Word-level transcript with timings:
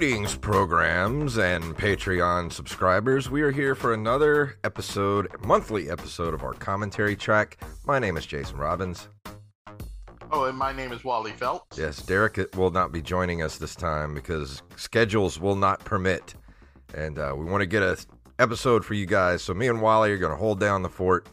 Greetings, 0.00 0.34
programs 0.34 1.36
and 1.36 1.76
Patreon 1.76 2.50
subscribers. 2.50 3.28
We 3.28 3.42
are 3.42 3.50
here 3.50 3.74
for 3.74 3.92
another 3.92 4.56
episode, 4.64 5.28
monthly 5.44 5.90
episode 5.90 6.32
of 6.32 6.42
our 6.42 6.54
commentary 6.54 7.14
track. 7.14 7.62
My 7.84 7.98
name 7.98 8.16
is 8.16 8.24
Jason 8.24 8.56
Robbins. 8.56 9.08
Oh, 10.32 10.44
and 10.44 10.56
my 10.56 10.72
name 10.72 10.92
is 10.92 11.04
Wally 11.04 11.32
Phelps. 11.32 11.76
Yes, 11.76 12.00
Derek 12.00 12.38
will 12.56 12.70
not 12.70 12.92
be 12.92 13.02
joining 13.02 13.42
us 13.42 13.58
this 13.58 13.76
time 13.76 14.14
because 14.14 14.62
schedules 14.74 15.38
will 15.38 15.54
not 15.54 15.84
permit. 15.84 16.34
And 16.94 17.18
uh, 17.18 17.34
we 17.36 17.44
want 17.44 17.60
to 17.60 17.66
get 17.66 17.82
a 17.82 17.98
episode 18.38 18.86
for 18.86 18.94
you 18.94 19.04
guys. 19.04 19.42
So 19.42 19.52
me 19.52 19.68
and 19.68 19.82
Wally 19.82 20.12
are 20.12 20.18
going 20.18 20.32
to 20.32 20.38
hold 20.38 20.60
down 20.60 20.80
the 20.82 20.88
fort. 20.88 21.28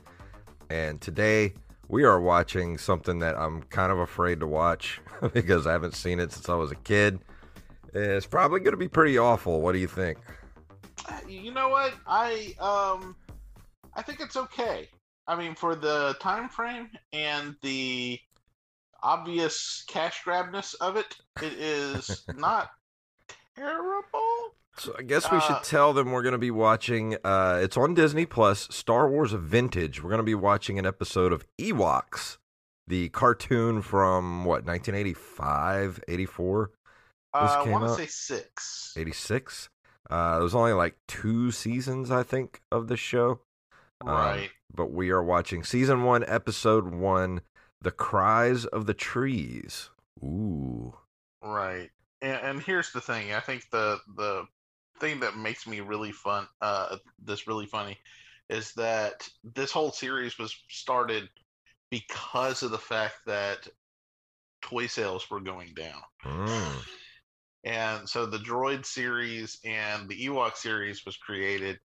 And 0.69 0.99
today 0.99 1.53
we 1.87 2.03
are 2.03 2.19
watching 2.19 2.77
something 2.77 3.19
that 3.19 3.37
I'm 3.37 3.63
kind 3.63 3.93
of 3.93 3.99
afraid 3.99 4.41
to 4.41 4.47
watch 4.47 4.99
because 5.33 5.65
I 5.65 5.71
haven't 5.71 5.95
seen 5.95 6.19
it 6.19 6.33
since 6.33 6.49
I 6.49 6.55
was 6.55 6.73
a 6.73 6.75
kid. 6.75 7.21
It's 7.93 8.25
probably 8.25 8.59
going 8.59 8.71
to 8.73 8.77
be 8.77 8.87
pretty 8.87 9.17
awful. 9.17 9.61
What 9.61 9.73
do 9.73 9.79
you 9.79 9.87
think? 9.87 10.17
You 11.27 11.51
know 11.51 11.69
what? 11.69 11.93
I 12.05 12.53
um, 12.59 13.15
I 13.95 14.01
think 14.01 14.19
it's 14.19 14.35
okay. 14.35 14.89
I 15.27 15.35
mean, 15.35 15.55
for 15.55 15.75
the 15.75 16.15
time 16.19 16.49
frame 16.49 16.89
and 17.13 17.55
the 17.61 18.19
obvious 19.03 19.83
cash 19.87 20.23
grabness 20.23 20.73
of 20.75 20.95
it, 20.97 21.15
it 21.41 21.53
is 21.53 22.25
not 22.35 22.69
terrible. 23.55 24.21
So 24.77 24.95
I 24.97 25.01
guess 25.01 25.31
we 25.31 25.39
should 25.41 25.55
Uh, 25.55 25.61
tell 25.63 25.91
them 25.93 26.11
we're 26.11 26.21
going 26.21 26.33
to 26.33 26.37
be 26.37 26.51
watching. 26.51 27.17
Uh, 27.23 27.59
it's 27.63 27.77
on 27.77 27.93
Disney 27.95 28.25
Plus. 28.25 28.67
Star 28.71 29.09
Wars 29.09 29.31
Vintage. 29.31 30.03
We're 30.03 30.09
going 30.11 30.19
to 30.19 30.23
be 30.23 30.35
watching 30.35 30.77
an 30.77 30.85
episode 30.85 31.33
of 31.33 31.45
Ewoks, 31.57 32.37
the 32.85 33.09
cartoon 33.09 33.81
from 33.81 34.45
what 34.45 34.65
1985, 34.65 36.03
84, 36.07 36.67
This 36.67 36.76
Uh, 37.39 37.63
I 37.65 37.69
want 37.69 37.83
to 37.85 37.93
say 37.95 38.07
six. 38.07 38.93
86. 38.97 39.69
Uh, 40.09 40.33
there 40.35 40.43
was 40.43 40.55
only 40.55 40.73
like 40.73 40.95
two 41.07 41.51
seasons, 41.51 42.11
I 42.11 42.23
think, 42.23 42.61
of 42.71 42.87
the 42.87 42.97
show. 42.97 43.41
Um, 44.01 44.07
Right. 44.09 44.51
but 44.73 44.91
we 44.91 45.09
are 45.09 45.23
watching 45.23 45.63
season 45.63 46.03
one, 46.03 46.23
episode 46.27 46.93
one, 46.93 47.41
"The 47.81 47.91
Cries 47.91 48.65
of 48.65 48.85
the 48.85 48.93
Trees." 48.93 49.89
Ooh. 50.23 50.95
Right. 51.41 51.89
And, 52.21 52.41
and 52.41 52.61
here's 52.61 52.91
the 52.91 53.01
thing. 53.01 53.33
I 53.33 53.39
think 53.39 53.69
the 53.71 53.99
the 54.15 54.45
thing 54.99 55.19
that 55.19 55.37
makes 55.37 55.67
me 55.67 55.79
really 55.81 56.11
fun, 56.11 56.47
uh, 56.61 56.97
this 57.23 57.47
really 57.47 57.65
funny, 57.65 57.97
is 58.49 58.73
that 58.73 59.27
this 59.43 59.71
whole 59.71 59.91
series 59.91 60.37
was 60.39 60.55
started 60.69 61.29
because 61.91 62.63
of 62.63 62.71
the 62.71 62.77
fact 62.77 63.15
that 63.25 63.67
toy 64.61 64.87
sales 64.87 65.29
were 65.29 65.39
going 65.39 65.73
down. 65.73 66.01
Mm. 66.25 66.83
And 67.67 68.07
so 68.07 68.25
the 68.25 68.37
Droid 68.37 68.85
series 68.85 69.59
and 69.65 70.07
the 70.07 70.25
Ewok 70.27 70.55
series 70.55 71.05
was 71.05 71.17
created 71.17 71.79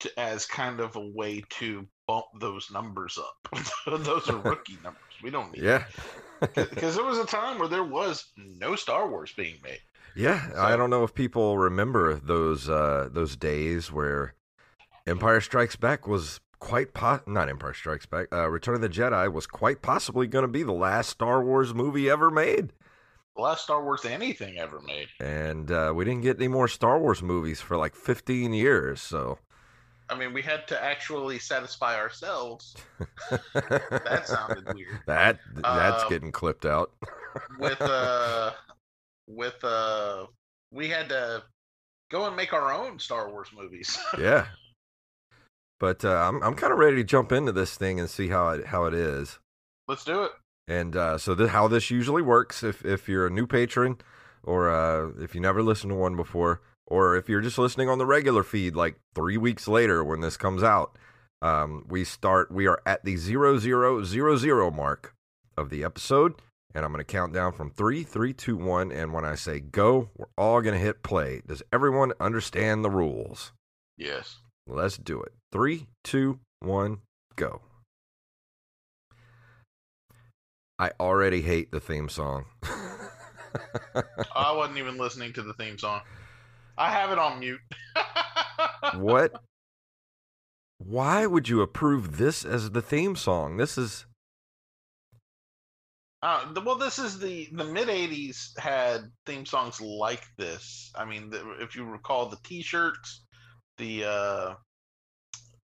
to, 0.00 0.20
as 0.20 0.44
kind 0.44 0.80
of 0.80 0.96
a 0.96 1.06
way 1.14 1.42
to 1.60 1.86
bump 2.06 2.26
those 2.40 2.70
numbers 2.70 3.18
up. 3.18 3.64
those 4.04 4.28
are 4.28 4.36
rookie 4.44 4.76
numbers. 4.84 5.00
We 5.22 5.30
don't 5.30 5.52
need 5.52 5.62
Yeah. 5.62 5.84
because 6.40 6.96
there 6.96 7.04
was 7.04 7.18
a 7.18 7.24
time 7.26 7.58
where 7.58 7.68
there 7.68 7.84
was 7.84 8.32
no 8.36 8.76
Star 8.76 9.08
Wars 9.08 9.32
being 9.34 9.56
made. 9.62 9.80
Yeah, 10.14 10.50
I 10.56 10.76
don't 10.76 10.90
know 10.90 11.04
if 11.04 11.14
people 11.14 11.56
remember 11.58 12.14
those 12.16 12.68
uh, 12.68 13.08
those 13.10 13.34
days 13.36 13.90
where 13.90 14.34
Empire 15.06 15.40
Strikes 15.40 15.74
Back 15.76 16.06
was 16.06 16.40
quite 16.60 16.94
po- 16.94 17.20
not 17.26 17.48
Empire 17.48 17.74
Strikes 17.74 18.06
Back. 18.06 18.26
Uh, 18.32 18.48
Return 18.48 18.74
of 18.76 18.80
the 18.80 18.88
Jedi 18.88 19.32
was 19.32 19.46
quite 19.46 19.80
possibly 19.82 20.26
going 20.26 20.44
to 20.44 20.48
be 20.52 20.62
the 20.62 20.72
last 20.72 21.08
Star 21.10 21.42
Wars 21.42 21.74
movie 21.74 22.08
ever 22.10 22.30
made, 22.30 22.72
The 23.36 23.42
last 23.42 23.64
Star 23.64 23.82
Wars 23.82 24.04
anything 24.04 24.58
ever 24.58 24.80
made. 24.80 25.08
and 25.20 25.70
uh, 25.70 25.92
we 25.94 26.04
didn't 26.04 26.22
get 26.22 26.36
any 26.36 26.48
more 26.48 26.68
Star 26.68 26.98
Wars 27.00 27.22
movies 27.22 27.60
for 27.60 27.76
like 27.76 27.96
15 27.96 28.52
years. 28.52 29.00
So 29.02 29.38
I 30.08 30.16
mean, 30.16 30.32
we 30.32 30.42
had 30.42 30.68
to 30.68 30.82
actually 30.82 31.38
satisfy 31.38 31.96
ourselves. 31.98 32.76
That 33.30 33.42
that 34.04 34.28
sounded 34.28 34.72
weird. 34.74 35.00
That 35.06 35.40
that's 35.56 36.02
Um, 36.04 36.08
getting 36.10 36.30
clipped 36.32 36.66
out. 36.66 36.92
With 37.58 37.80
uh, 37.80 38.52
with 39.26 39.62
uh, 39.64 40.26
we 40.70 40.88
had 40.88 41.08
to 41.08 41.42
go 42.10 42.26
and 42.26 42.36
make 42.36 42.52
our 42.52 42.72
own 42.72 42.98
Star 42.98 43.28
Wars 43.30 43.48
movies. 43.56 43.98
yeah. 44.18 44.46
But 45.80 46.04
uh, 46.04 46.12
I'm 46.28 46.40
I'm 46.42 46.54
kind 46.54 46.72
of 46.72 46.78
ready 46.78 46.96
to 46.96 47.04
jump 47.04 47.32
into 47.32 47.50
this 47.50 47.76
thing 47.76 47.98
and 47.98 48.08
see 48.08 48.28
how 48.28 48.50
it 48.50 48.66
how 48.66 48.84
it 48.84 48.94
is. 48.94 49.38
Let's 49.88 50.04
do 50.04 50.22
it. 50.24 50.30
And 50.66 50.96
uh, 50.96 51.18
so 51.18 51.34
this, 51.34 51.50
how 51.50 51.68
this 51.68 51.90
usually 51.90 52.22
works, 52.22 52.62
if 52.62 52.84
if 52.84 53.08
you're 53.08 53.26
a 53.26 53.30
new 53.30 53.46
patron, 53.46 53.98
or 54.42 54.70
uh, 54.70 55.10
if 55.22 55.34
you 55.34 55.40
never 55.40 55.62
listened 55.62 55.90
to 55.90 55.96
one 55.96 56.16
before, 56.16 56.62
or 56.86 57.16
if 57.16 57.28
you're 57.28 57.42
just 57.42 57.58
listening 57.58 57.88
on 57.88 57.98
the 57.98 58.06
regular 58.06 58.42
feed, 58.42 58.74
like 58.74 58.96
three 59.14 59.36
weeks 59.36 59.68
later 59.68 60.02
when 60.02 60.20
this 60.20 60.36
comes 60.36 60.62
out, 60.62 60.96
um, 61.42 61.84
we 61.88 62.04
start. 62.04 62.50
We 62.50 62.66
are 62.66 62.80
at 62.86 63.04
the 63.04 63.16
zero 63.16 63.58
zero 63.58 64.02
zero 64.04 64.36
zero 64.36 64.70
mark 64.70 65.14
of 65.56 65.68
the 65.68 65.84
episode, 65.84 66.34
and 66.74 66.84
I'm 66.84 66.92
going 66.92 67.04
to 67.04 67.12
count 67.12 67.34
down 67.34 67.52
from 67.52 67.70
three, 67.70 68.02
three, 68.02 68.32
two, 68.32 68.56
one, 68.56 68.90
and 68.90 69.12
when 69.12 69.24
I 69.24 69.34
say 69.34 69.60
go, 69.60 70.08
we're 70.16 70.26
all 70.38 70.62
going 70.62 70.74
to 70.74 70.84
hit 70.84 71.02
play. 71.02 71.42
Does 71.46 71.62
everyone 71.72 72.12
understand 72.18 72.84
the 72.84 72.90
rules? 72.90 73.52
Yes. 73.98 74.38
Let's 74.66 74.96
do 74.96 75.20
it. 75.20 75.32
Three, 75.52 75.88
two, 76.02 76.40
one, 76.60 76.98
go. 77.36 77.60
I 80.78 80.90
already 80.98 81.42
hate 81.42 81.70
the 81.70 81.80
theme 81.80 82.08
song. 82.08 82.46
I 84.34 84.52
wasn't 84.52 84.78
even 84.78 84.98
listening 84.98 85.32
to 85.34 85.42
the 85.42 85.54
theme 85.54 85.78
song. 85.78 86.00
I 86.76 86.90
have 86.90 87.12
it 87.12 87.18
on 87.18 87.38
mute. 87.40 87.60
what? 88.96 89.32
Why 90.78 91.26
would 91.26 91.48
you 91.48 91.62
approve 91.62 92.16
this 92.16 92.44
as 92.44 92.70
the 92.70 92.82
theme 92.82 93.14
song? 93.16 93.56
This 93.56 93.78
is 93.78 94.06
Uh, 96.22 96.52
the, 96.54 96.60
well, 96.62 96.76
this 96.76 96.98
is 96.98 97.18
the 97.18 97.48
the 97.52 97.64
mid 97.64 97.88
'80s 97.88 98.58
had 98.58 99.10
theme 99.26 99.46
songs 99.46 99.80
like 99.80 100.24
this. 100.38 100.90
I 100.96 101.04
mean, 101.04 101.30
the, 101.30 101.56
if 101.60 101.76
you 101.76 101.84
recall 101.84 102.26
the 102.26 102.38
T-shirts, 102.44 103.24
the 103.76 104.04
uh, 104.04 104.54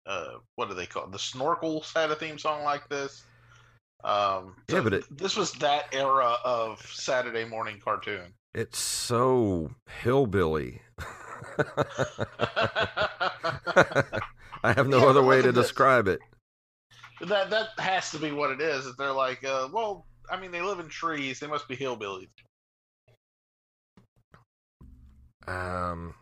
uh, 0.05 0.33
what 0.55 0.69
do 0.69 0.75
they 0.75 0.85
call 0.85 1.07
the 1.07 1.17
snorkels 1.17 1.91
had 1.95 2.11
a 2.11 2.15
theme 2.15 2.37
song 2.37 2.63
like 2.63 2.87
this. 2.89 3.23
Um, 4.03 4.55
Yeah, 4.69 4.81
but 4.81 4.93
it- 4.93 5.17
this 5.17 5.35
was 5.35 5.51
that 5.53 5.93
era 5.93 6.37
of 6.45 6.79
Saturday 6.91 7.45
morning 7.45 7.79
cartoon. 7.83 8.33
It's 8.53 8.79
so 8.79 9.71
hillbilly. 10.01 10.81
I 14.63 14.73
have 14.73 14.87
no 14.87 14.99
Yeah, 14.99 15.05
other 15.07 15.23
way 15.23 15.41
to 15.41 15.51
describe 15.51 16.07
it. 16.07 16.19
that 17.21 17.49
that 17.49 17.69
has 17.77 18.11
to 18.11 18.19
be 18.19 18.31
what 18.31 18.51
it 18.51 18.61
is. 18.61 18.95
They're 18.95 19.11
like, 19.11 19.43
uh, 19.43 19.69
well, 19.71 20.05
I 20.31 20.39
mean, 20.39 20.51
they 20.51 20.61
live 20.61 20.79
in 20.79 20.87
trees. 20.89 21.39
They 21.39 21.47
must 21.47 21.67
be 21.67 21.75
hillbillies. 21.75 22.29
Um, 25.47 26.13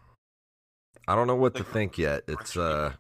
I 1.08 1.16
don't 1.16 1.28
know 1.28 1.36
what 1.36 1.56
to 1.56 1.64
think 1.64 1.98
yet. 1.98 2.24
It's 2.28 2.56
uh, 2.58 2.94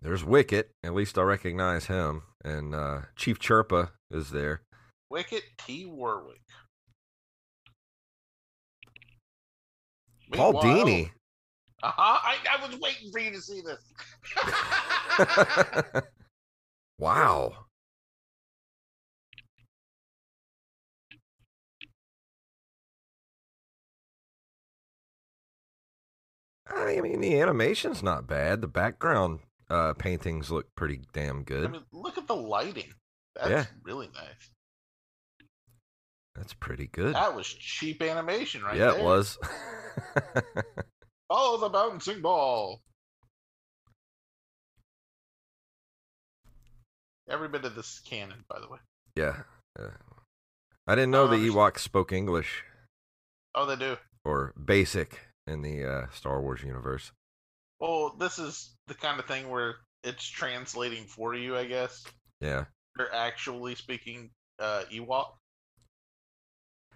there's 0.00 0.24
Wicket. 0.24 0.70
At 0.84 0.94
least 0.94 1.18
I 1.18 1.22
recognize 1.22 1.86
him, 1.86 2.22
and 2.44 2.74
uh, 2.74 3.02
Chief 3.16 3.38
Chirpa 3.38 3.90
is 4.10 4.30
there. 4.30 4.62
Wicket 5.10 5.42
T. 5.58 5.86
Warwick. 5.86 6.40
Paul 10.32 10.52
Meanwhile- 10.52 10.86
Dini. 10.86 11.10
Uh-huh. 11.84 12.18
I, 12.22 12.36
I 12.48 12.64
was 12.64 12.78
waiting 12.78 13.10
for 13.10 13.18
you 13.18 13.32
to 13.32 13.40
see 13.42 13.60
this. 13.60 13.92
wow. 17.00 17.52
I 26.68 27.00
mean, 27.00 27.20
the 27.20 27.40
animation's 27.40 28.02
not 28.02 28.26
bad. 28.26 28.60
The 28.60 28.68
background 28.68 29.40
uh, 29.72 29.94
paintings 29.94 30.50
look 30.50 30.66
pretty 30.76 31.00
damn 31.12 31.42
good. 31.44 31.64
I 31.64 31.68
mean, 31.68 31.82
look 31.92 32.18
at 32.18 32.26
the 32.26 32.36
lighting. 32.36 32.92
That's 33.36 33.50
Yeah. 33.50 33.64
really 33.82 34.08
nice. 34.14 34.50
That's 36.34 36.54
pretty 36.54 36.86
good. 36.86 37.14
That 37.14 37.34
was 37.36 37.46
cheap 37.46 38.02
animation 38.02 38.62
right 38.62 38.76
yeah, 38.76 38.90
there. 38.92 39.00
it 39.00 39.04
was. 39.04 39.38
Follow 41.28 41.58
the 41.58 41.68
bouncing 41.68 42.20
ball. 42.22 42.80
Every 47.28 47.48
bit 47.48 47.64
of 47.64 47.74
this 47.74 47.86
is 47.94 48.00
canon, 48.00 48.44
by 48.48 48.58
the 48.60 48.68
way. 48.68 48.78
yeah. 49.16 49.42
yeah. 49.78 49.88
I 50.86 50.94
didn't 50.96 51.12
know 51.12 51.24
Uh, 51.26 51.28
the 51.36 51.48
Ewoks 51.48 51.78
spoke 51.78 52.12
English 52.12 52.64
Oh, 53.54 53.66
they 53.66 53.76
do. 53.76 53.96
or 54.24 54.52
basic 54.62 55.20
in 55.46 55.62
the 55.62 55.84
uh, 55.84 56.06
Star 56.12 56.40
Wars 56.40 56.62
universe. 56.62 57.12
Well, 57.82 58.14
this 58.16 58.38
is 58.38 58.76
the 58.86 58.94
kind 58.94 59.18
of 59.18 59.26
thing 59.26 59.50
where 59.50 59.74
it's 60.04 60.24
translating 60.24 61.04
for 61.04 61.34
you, 61.34 61.56
I 61.56 61.64
guess. 61.64 62.04
Yeah. 62.40 62.66
They're 62.94 63.12
actually 63.12 63.74
speaking 63.74 64.30
uh, 64.60 64.84
Ewok. 64.92 65.32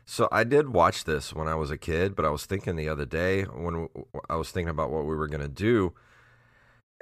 So 0.04 0.28
I 0.30 0.44
did 0.44 0.68
watch 0.68 1.02
this 1.02 1.34
when 1.34 1.48
I 1.48 1.56
was 1.56 1.72
a 1.72 1.76
kid, 1.76 2.14
but 2.14 2.24
I 2.24 2.28
was 2.28 2.46
thinking 2.46 2.76
the 2.76 2.88
other 2.88 3.04
day 3.04 3.42
when 3.42 3.88
I 4.30 4.36
was 4.36 4.52
thinking 4.52 4.70
about 4.70 4.92
what 4.92 5.06
we 5.06 5.16
were 5.16 5.26
going 5.26 5.40
to 5.40 5.48
do, 5.48 5.92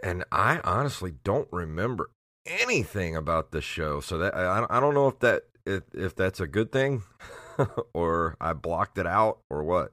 and 0.03 0.25
I 0.33 0.61
honestly 0.65 1.13
don't 1.23 1.49
remember 1.53 2.11
anything 2.47 3.15
about 3.15 3.53
this 3.53 3.65
show. 3.65 4.01
So 4.01 4.17
that 4.17 4.35
I, 4.35 4.67
I 4.71 4.81
don't 4.81 4.95
know 4.95 5.09
if 5.09 5.19
that 5.19 5.43
if, 5.67 5.83
if 5.93 6.17
that's 6.17 6.41
a 6.41 6.47
good 6.47 6.73
thing 6.73 7.03
or 7.93 8.39
I 8.41 8.55
blocked 8.55 8.97
it 8.97 9.07
out 9.07 9.41
or 9.51 9.63
what. 9.63 9.93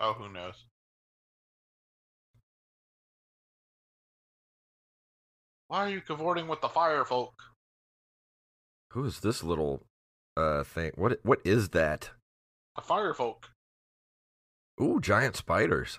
Oh, 0.00 0.14
who 0.14 0.32
knows? 0.32 0.64
Why 5.74 5.86
are 5.86 5.90
you 5.90 6.00
cavorting 6.02 6.46
with 6.46 6.60
the 6.60 6.68
fire 6.68 7.04
folk? 7.04 7.34
Who 8.92 9.04
is 9.06 9.18
this 9.18 9.42
little 9.42 9.82
uh 10.36 10.62
thing? 10.62 10.92
What 10.94 11.18
what 11.24 11.40
is 11.44 11.70
that? 11.70 12.10
The 12.76 12.82
fire 12.82 13.12
folk. 13.12 13.50
Ooh, 14.80 15.00
giant 15.00 15.34
spiders. 15.34 15.98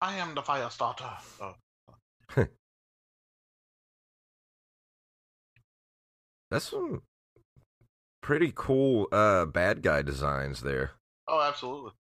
I 0.00 0.14
am 0.14 0.34
the 0.34 0.40
fire 0.40 0.70
starter. 0.70 1.10
Oh, 1.42 1.56
That's 6.50 6.70
some 6.70 7.02
pretty 8.22 8.50
cool 8.54 9.08
uh 9.12 9.44
bad 9.44 9.82
guy 9.82 10.00
designs 10.00 10.62
there. 10.62 10.92
oh 11.28 11.42
absolutely. 11.42 11.92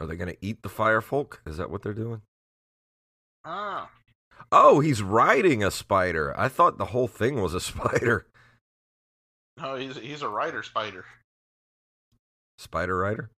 Are 0.00 0.06
they 0.06 0.16
going 0.16 0.32
to 0.32 0.44
eat 0.44 0.62
the 0.62 0.68
fire 0.70 1.00
folk? 1.02 1.42
Is 1.46 1.58
that 1.58 1.70
what 1.70 1.82
they're 1.82 1.92
doing? 1.94 2.22
Ah, 3.44 3.90
Oh, 4.50 4.80
he's 4.80 5.02
riding 5.02 5.62
a 5.62 5.70
spider. 5.70 6.34
I 6.38 6.48
thought 6.48 6.78
the 6.78 6.86
whole 6.86 7.06
thing 7.06 7.40
was 7.40 7.54
a 7.54 7.60
spider. 7.72 8.26
no, 9.58 9.76
he's 9.76 9.96
he's 9.96 10.22
a 10.22 10.28
rider 10.28 10.62
spider. 10.62 11.04
Spider 12.58 12.96
rider? 12.96 13.30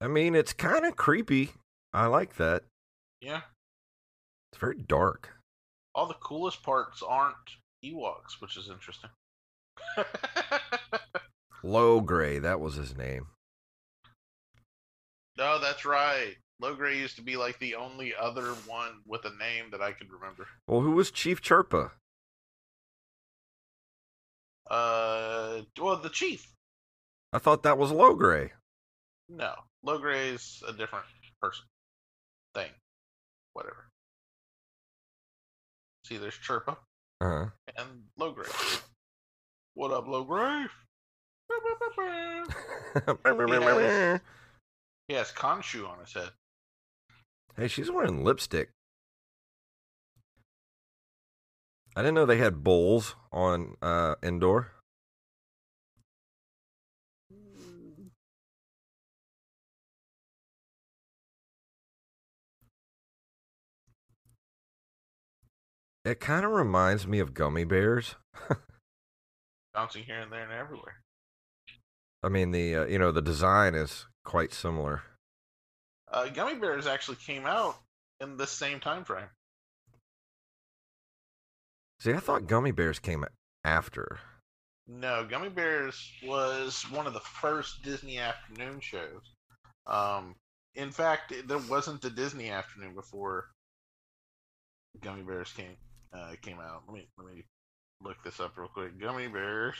I 0.00 0.08
mean, 0.08 0.34
it's 0.34 0.52
kind 0.52 0.84
of 0.84 0.96
creepy. 0.96 1.50
I 1.92 2.06
like 2.06 2.36
that. 2.36 2.64
Yeah. 3.20 3.40
It's 4.52 4.60
very 4.60 4.76
dark. 4.76 5.30
All 5.94 6.06
the 6.06 6.14
coolest 6.14 6.62
parts 6.62 7.02
aren't 7.06 7.36
Ewoks, 7.84 8.40
which 8.40 8.56
is 8.56 8.68
interesting. 8.68 9.10
Logray, 11.64 12.40
that 12.42 12.60
was 12.60 12.74
his 12.74 12.96
name. 12.96 13.26
no, 15.36 15.58
that's 15.60 15.84
right. 15.84 16.34
Logray 16.62 16.96
used 16.96 17.16
to 17.16 17.22
be 17.22 17.36
like 17.36 17.58
the 17.58 17.74
only 17.74 18.14
other 18.18 18.52
one 18.66 19.00
with 19.06 19.24
a 19.24 19.30
name 19.36 19.66
that 19.72 19.82
I 19.82 19.92
could 19.92 20.10
remember. 20.10 20.46
Well, 20.66 20.80
who 20.80 20.92
was 20.92 21.10
Chief 21.10 21.42
Chirpa? 21.42 21.90
Uh, 24.70 25.60
well, 25.78 25.96
the 25.96 26.08
chief. 26.08 26.48
I 27.32 27.38
thought 27.38 27.62
that 27.64 27.78
was 27.78 27.92
Logray. 27.92 28.50
No, 29.28 29.52
Logray's 29.84 30.62
a 30.66 30.72
different 30.72 31.04
person. 31.42 31.64
Thing. 32.54 32.70
Whatever. 33.52 33.88
See, 36.06 36.16
there's 36.16 36.38
Chirpa 36.38 36.76
Uh-huh. 37.20 37.46
and 37.76 37.88
Logray. 38.18 38.80
What 39.76 39.92
up, 39.92 40.06
Logray? 40.06 40.68
He 45.08 45.14
has 45.14 45.30
Khonshu 45.32 45.86
on 45.86 46.00
his 46.00 46.14
head. 46.14 46.30
hey, 47.58 47.68
she's 47.68 47.90
wearing 47.90 48.24
lipstick. 48.24 48.70
I 51.94 52.00
didn't 52.00 52.14
know 52.14 52.24
they 52.24 52.38
had 52.38 52.64
bowls 52.64 53.16
on 53.30 53.74
uh, 53.82 54.14
Endor. 54.22 54.72
It 66.02 66.18
kind 66.18 66.46
of 66.46 66.52
reminds 66.52 67.06
me 67.06 67.18
of 67.18 67.34
gummy 67.34 67.64
bears. 67.64 68.14
Bouncing 69.76 70.04
here 70.04 70.20
and 70.20 70.32
there 70.32 70.42
and 70.42 70.52
everywhere. 70.52 70.94
I 72.22 72.30
mean, 72.30 72.50
the 72.50 72.76
uh, 72.76 72.86
you 72.86 72.98
know 72.98 73.12
the 73.12 73.20
design 73.22 73.74
is 73.74 74.06
quite 74.24 74.52
similar. 74.52 75.02
Uh, 76.10 76.28
Gummy 76.28 76.54
Bears 76.54 76.86
actually 76.86 77.18
came 77.18 77.44
out 77.44 77.76
in 78.20 78.38
the 78.38 78.46
same 78.46 78.80
time 78.80 79.04
frame. 79.04 79.28
See, 82.00 82.12
I 82.12 82.18
thought 82.18 82.46
gummy 82.46 82.72
bears 82.72 82.98
came 82.98 83.24
after. 83.64 84.18
No, 84.86 85.26
Gummy 85.28 85.48
Bears 85.48 86.10
was 86.24 86.84
one 86.90 87.06
of 87.06 87.12
the 87.12 87.20
first 87.20 87.82
Disney 87.82 88.18
afternoon 88.18 88.80
shows. 88.80 89.34
Um, 89.86 90.36
in 90.74 90.92
fact, 90.92 91.34
there 91.46 91.58
wasn't 91.58 92.04
a 92.04 92.10
Disney 92.10 92.50
afternoon 92.50 92.94
before 92.94 93.46
Gummy 95.02 95.22
Bears 95.22 95.52
came 95.52 95.76
uh, 96.12 96.32
came 96.40 96.60
out. 96.60 96.82
Let 96.86 96.94
me 96.94 97.08
let 97.18 97.26
me 97.26 97.44
look 98.02 98.16
this 98.24 98.40
up 98.40 98.56
real 98.56 98.68
quick. 98.68 98.98
Gummy 99.00 99.28
Bears. 99.28 99.76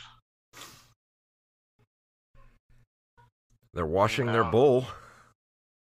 They're 3.73 3.85
washing 3.85 4.25
their 4.25 4.43
bowl. 4.43 4.85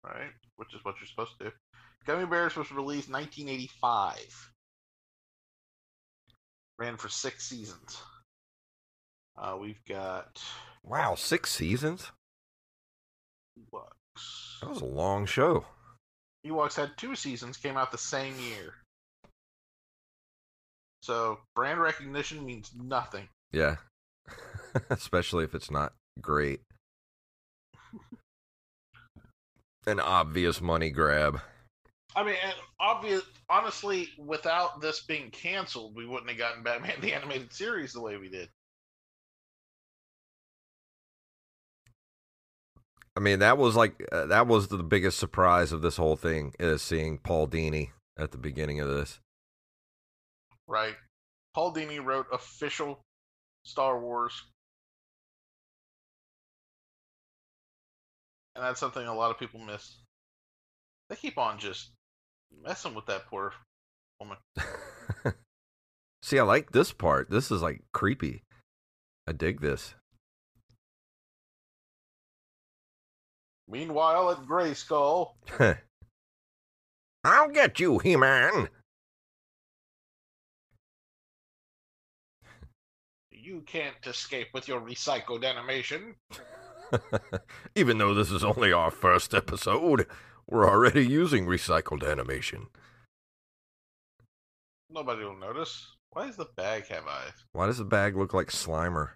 right? 0.04 0.32
Which 0.58 0.74
is 0.74 0.84
what 0.84 0.96
you're 1.00 1.08
supposed 1.08 1.38
to 1.40 1.46
do. 1.46 1.52
Gummy 2.06 2.26
Bears 2.26 2.56
was 2.56 2.72
released 2.72 3.10
1985. 3.10 4.52
Ran 6.78 6.98
for 6.98 7.10
six 7.10 7.46
seasons. 7.48 8.02
Uh, 9.38 9.56
we've 9.60 9.84
got 9.88 10.42
Wow, 10.84 11.16
six 11.16 11.52
seasons. 11.52 12.12
That 14.62 14.70
was 14.70 14.82
a 14.82 14.86
long 14.86 15.26
show. 15.26 15.66
Ewoks 16.46 16.76
had 16.76 16.98
two 16.98 17.16
seasons, 17.16 17.58
came 17.58 17.78
out 17.78 17.92
the 17.92 17.98
same 17.98 18.34
year. 18.40 18.74
So 21.02 21.40
brand 21.56 21.80
recognition 21.80 22.46
means 22.46 22.72
nothing. 22.76 23.28
Yeah. 23.52 23.78
Especially 24.90 25.44
if 25.44 25.56
it's 25.56 25.72
not 25.72 25.94
great. 26.22 26.62
An 29.88 30.00
obvious 30.00 30.62
money 30.62 30.90
grab. 30.92 31.40
I 32.16 32.24
mean, 32.24 32.36
obvious. 32.80 33.22
Honestly, 33.50 34.10
without 34.18 34.82
this 34.82 35.02
being 35.02 35.32
canceled, 35.32 35.96
we 35.96 36.06
wouldn't 36.06 36.30
have 36.30 36.38
gotten 36.38 36.64
Batman 36.64 37.02
the 37.02 37.14
animated 37.14 37.52
series 37.54 37.94
the 37.94 38.02
way 38.02 38.18
we 38.18 38.30
did. 38.30 38.50
I 43.16 43.22
mean, 43.22 43.40
that 43.40 43.58
was 43.58 43.76
like 43.76 44.08
uh, 44.12 44.28
that 44.28 44.48
was 44.48 44.68
the 44.68 44.78
biggest 44.84 45.18
surprise 45.18 45.72
of 45.72 45.82
this 45.82 45.98
whole 45.98 46.16
thing 46.16 46.54
is 46.60 46.82
seeing 46.82 47.18
Paul 47.18 47.48
Dini 47.48 47.90
at 48.18 48.32
the 48.32 48.38
beginning 48.38 48.80
of 48.80 48.88
this. 48.88 49.20
Right. 50.70 50.94
Paul 51.56 51.74
Dini 51.74 52.04
wrote 52.04 52.28
official 52.32 53.02
Star 53.64 54.00
Wars. 54.00 54.40
And 58.56 58.64
that's 58.64 58.80
something 58.80 59.06
a 59.06 59.16
lot 59.16 59.32
of 59.32 59.40
people 59.40 59.60
miss. 59.60 59.98
They 61.10 61.16
keep 61.16 61.40
on 61.40 61.58
just 61.58 61.90
messing 62.64 62.94
with 62.94 63.08
that 63.08 63.26
poor 63.26 63.54
woman. 64.20 64.38
See, 66.22 66.38
I 66.38 66.44
like 66.44 66.72
this 66.72 66.92
part. 66.94 67.32
This 67.32 67.50
is 67.50 67.64
like 67.64 67.82
creepy. 67.92 68.44
I 69.26 69.32
dig 69.32 69.62
this. 69.62 69.96
Meanwhile, 73.68 74.32
at 74.32 74.38
Grayskull, 74.46 75.34
I'll 77.24 77.50
get 77.50 77.80
you, 77.80 77.98
He 78.00 78.16
Man. 78.16 78.70
You 83.50 83.62
can't 83.66 83.96
escape 84.06 84.50
with 84.54 84.68
your 84.68 84.80
recycled 84.80 85.44
animation. 85.44 86.16
Even 87.76 87.98
though 87.98 88.14
this 88.14 88.30
is 88.30 88.44
only 88.44 88.72
our 88.72 88.92
first 88.92 89.34
episode, 89.34 90.06
we're 90.48 90.70
already 90.70 91.06
using 91.06 91.48
recycled 91.48 92.08
animation. 92.08 92.68
Nobody 94.92 95.24
will 95.24 95.36
notice. 95.36 95.96
Why 96.12 96.28
does 96.28 96.38
the 96.38 96.48
bag 96.58 96.88
have 96.90 97.08
eyes? 97.08 97.34
Why 97.54 97.66
does 97.66 97.80
the 97.80 97.86
bag 97.86 98.16
look 98.16 98.36
like 98.36 98.50
Slimer? 98.50 99.10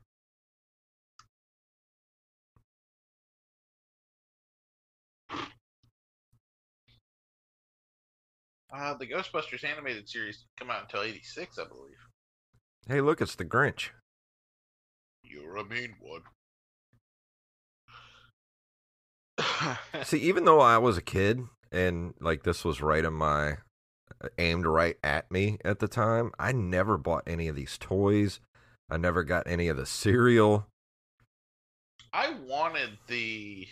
Uh, 8.76 8.96
the 8.96 9.06
Ghostbusters 9.06 9.64
animated 9.64 10.10
series 10.10 10.38
didn't 10.40 10.58
come 10.58 10.76
out 10.76 10.82
until 10.82 11.04
86, 11.04 11.60
I 11.60 11.66
believe. 11.66 11.98
Hey, 12.88 13.02
look, 13.02 13.22
it's 13.22 13.36
the 13.36 13.46
Grinch. 13.46 13.92
You're 15.34 15.58
a 15.58 15.66
mean 15.66 15.96
one. 16.00 16.22
See, 20.04 20.20
even 20.20 20.46
though 20.46 20.60
I 20.60 20.78
was 20.78 20.98
a 20.98 21.02
kid 21.02 21.42
and 21.72 22.14
like 22.20 22.44
this 22.44 22.64
was 22.64 22.82
right 22.82 23.04
in 23.04 23.14
my 23.14 23.54
uh, 24.22 24.30
aimed 24.38 24.68
right 24.68 24.98
at 25.04 25.32
me 25.32 25.58
at 25.66 25.80
the 25.80 25.88
time, 25.88 26.32
I 26.38 26.52
never 26.52 26.98
bought 26.98 27.24
any 27.26 27.48
of 27.48 27.56
these 27.56 27.78
toys. 27.80 28.40
I 28.90 28.98
never 28.98 29.24
got 29.24 29.48
any 29.48 29.70
of 29.70 29.78
the 29.78 29.88
cereal. 29.88 30.68
I 32.12 32.36
wanted 32.48 32.92
the 33.08 33.68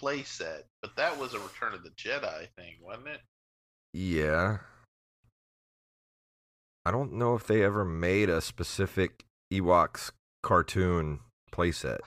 playset, 0.00 0.62
but 0.80 0.96
that 0.96 1.18
was 1.18 1.34
a 1.34 1.40
Return 1.40 1.74
of 1.74 1.82
the 1.84 1.90
Jedi 1.90 2.48
thing, 2.56 2.76
wasn't 2.80 3.08
it? 3.08 3.20
Yeah. 3.92 4.58
I 6.86 6.90
don't 6.90 7.12
know 7.12 7.34
if 7.34 7.46
they 7.46 7.62
ever 7.62 7.84
made 7.84 8.30
a 8.30 8.40
specific 8.40 9.24
Ewoks 9.52 10.10
cartoon 10.42 11.20
playset. 11.52 12.00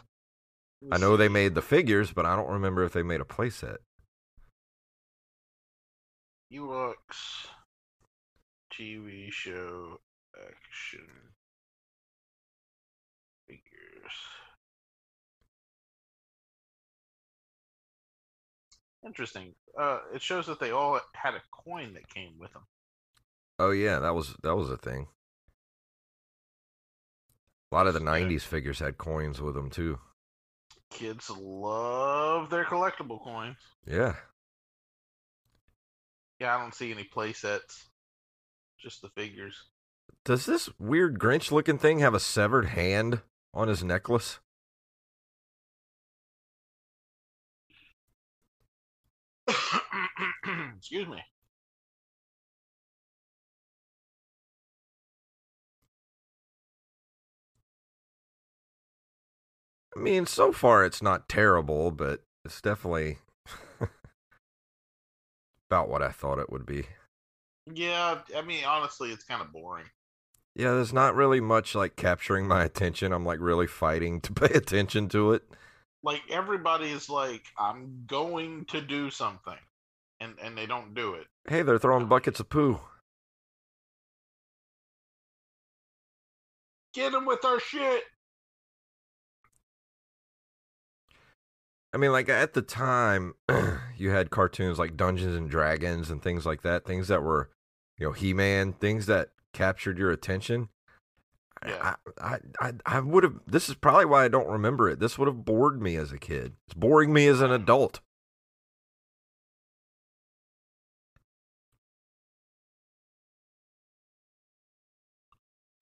I 0.92 0.98
know 0.98 1.18
they 1.18 1.30
made 1.30 1.56
the 1.56 1.62
figures, 1.62 2.12
but 2.12 2.26
I 2.26 2.36
don't 2.36 2.52
remember 2.52 2.84
if 2.84 2.94
they 2.94 3.02
made 3.02 3.22
a 3.22 3.26
playset. 3.26 3.78
Ewoks 6.54 7.48
TV 8.72 9.32
show 9.32 10.00
action 10.38 11.08
figures. 13.48 13.62
Interesting. 19.06 19.54
Uh, 19.80 20.00
it 20.14 20.22
shows 20.22 20.48
that 20.48 20.60
they 20.60 20.72
all 20.72 21.00
had 21.14 21.36
a 21.36 21.42
coin 21.52 21.94
that 21.94 22.10
came 22.10 22.34
with 22.40 22.52
them. 22.54 22.64
Oh 23.58 23.72
yeah, 23.72 24.00
that 24.00 24.14
was 24.14 24.36
that 24.44 24.56
was 24.56 24.70
a 24.70 24.78
thing. 24.78 25.08
A 27.76 27.78
lot 27.78 27.88
of 27.88 27.94
the 27.94 28.00
'90s 28.00 28.44
figures 28.44 28.80
had 28.80 28.98
coins 28.98 29.42
with 29.42 29.54
them 29.54 29.70
too. 29.70 30.00
Kids 30.92 31.30
love 31.30 32.50
their 32.50 32.64
collectible 32.64 33.22
coins. 33.22 33.58
Yeah. 33.86 34.16
Yeah, 36.40 36.56
I 36.56 36.62
don't 36.62 36.74
see 36.74 36.94
any 36.94 37.04
play 37.04 37.34
sets. 37.34 37.90
Just 38.80 39.02
the 39.02 39.10
figures. 39.10 39.62
Does 40.24 40.46
this 40.46 40.70
weird 40.80 41.20
Grinch 41.20 41.52
looking 41.52 41.78
thing 41.78 42.00
have 42.00 42.14
a 42.14 42.20
severed 42.22 42.68
hand 42.68 43.20
on 43.54 43.68
his 43.68 43.84
necklace? 43.84 44.40
Excuse 50.78 51.10
me. 51.10 51.22
I 59.96 60.00
mean, 60.00 60.26
so 60.26 60.52
far 60.52 60.84
it's 60.84 61.02
not 61.02 61.30
terrible, 61.30 61.92
but 61.92 62.22
it's 62.44 62.62
definitely 62.62 63.20
about 65.70 65.90
what 65.90 66.02
I 66.02 66.10
thought 66.10 66.40
it 66.40 66.52
would 66.52 66.66
be. 66.66 66.86
Yeah, 67.74 68.20
I 68.36 68.42
mean, 68.42 68.66
honestly, 68.66 69.12
it's 69.12 69.24
kind 69.24 69.42
of 69.42 69.52
boring. 69.52 69.86
Yeah, 70.56 70.72
there's 70.72 70.94
not 70.94 71.16
really 71.16 71.42
much 71.42 71.76
like 71.76 71.96
capturing 71.96 72.48
my 72.48 72.64
attention. 72.64 73.12
I'm 73.12 73.26
like 73.26 73.40
really 73.40 73.68
fighting 73.68 74.22
to 74.22 74.34
pay 74.34 74.54
attention 74.54 75.10
to 75.10 75.34
it. 75.34 75.44
Like 76.04 76.22
everybody 76.30 76.92
is 76.92 77.10
like, 77.10 77.44
I'm 77.58 78.04
going 78.06 78.66
to 78.66 78.82
do 78.82 79.10
something, 79.10 79.58
and 80.20 80.36
and 80.42 80.58
they 80.58 80.66
don't 80.66 80.94
do 80.94 81.16
it. 81.16 81.28
Hey, 81.48 81.62
they're 81.64 81.80
throwing 81.80 82.08
buckets 82.08 82.40
of 82.40 82.50
poo. 82.50 82.80
Get 86.94 87.12
them 87.12 87.26
with 87.26 87.44
our 87.44 87.60
shit. 87.60 88.04
I 91.96 91.98
mean, 91.98 92.12
like 92.12 92.28
at 92.28 92.52
the 92.52 92.62
time, 92.62 93.36
you 93.98 94.10
had 94.10 94.30
cartoons 94.30 94.78
like 94.78 94.98
Dungeons 94.98 95.34
and 95.34 95.50
Dragons 95.50 96.10
and 96.10 96.22
things 96.22 96.46
like 96.46 96.62
that, 96.64 96.84
things 96.84 97.08
that 97.08 97.24
were, 97.24 97.50
you 97.98 98.06
know, 98.06 98.12
He 98.12 98.34
Man, 98.34 98.74
things 98.74 99.06
that 99.06 99.30
captured 99.54 99.98
your 99.98 100.12
attention. 100.12 100.68
Yeah. 101.66 101.96
I, 102.20 102.36
I, 102.36 102.40
I, 102.60 102.74
I 102.86 103.00
would 103.00 103.24
have. 103.24 103.36
This 103.48 103.70
is 103.70 103.76
probably 103.76 104.04
why 104.04 104.26
I 104.26 104.28
don't 104.28 104.50
remember 104.50 104.90
it. 104.90 105.00
This 105.00 105.18
would 105.18 105.30
have 105.30 105.46
bored 105.46 105.82
me 105.82 105.96
as 105.96 106.12
a 106.12 106.18
kid. 106.18 106.56
It's 106.68 106.74
boring 106.74 107.14
me 107.14 107.28
as 107.28 107.40
an 107.40 107.52
adult. 107.52 108.02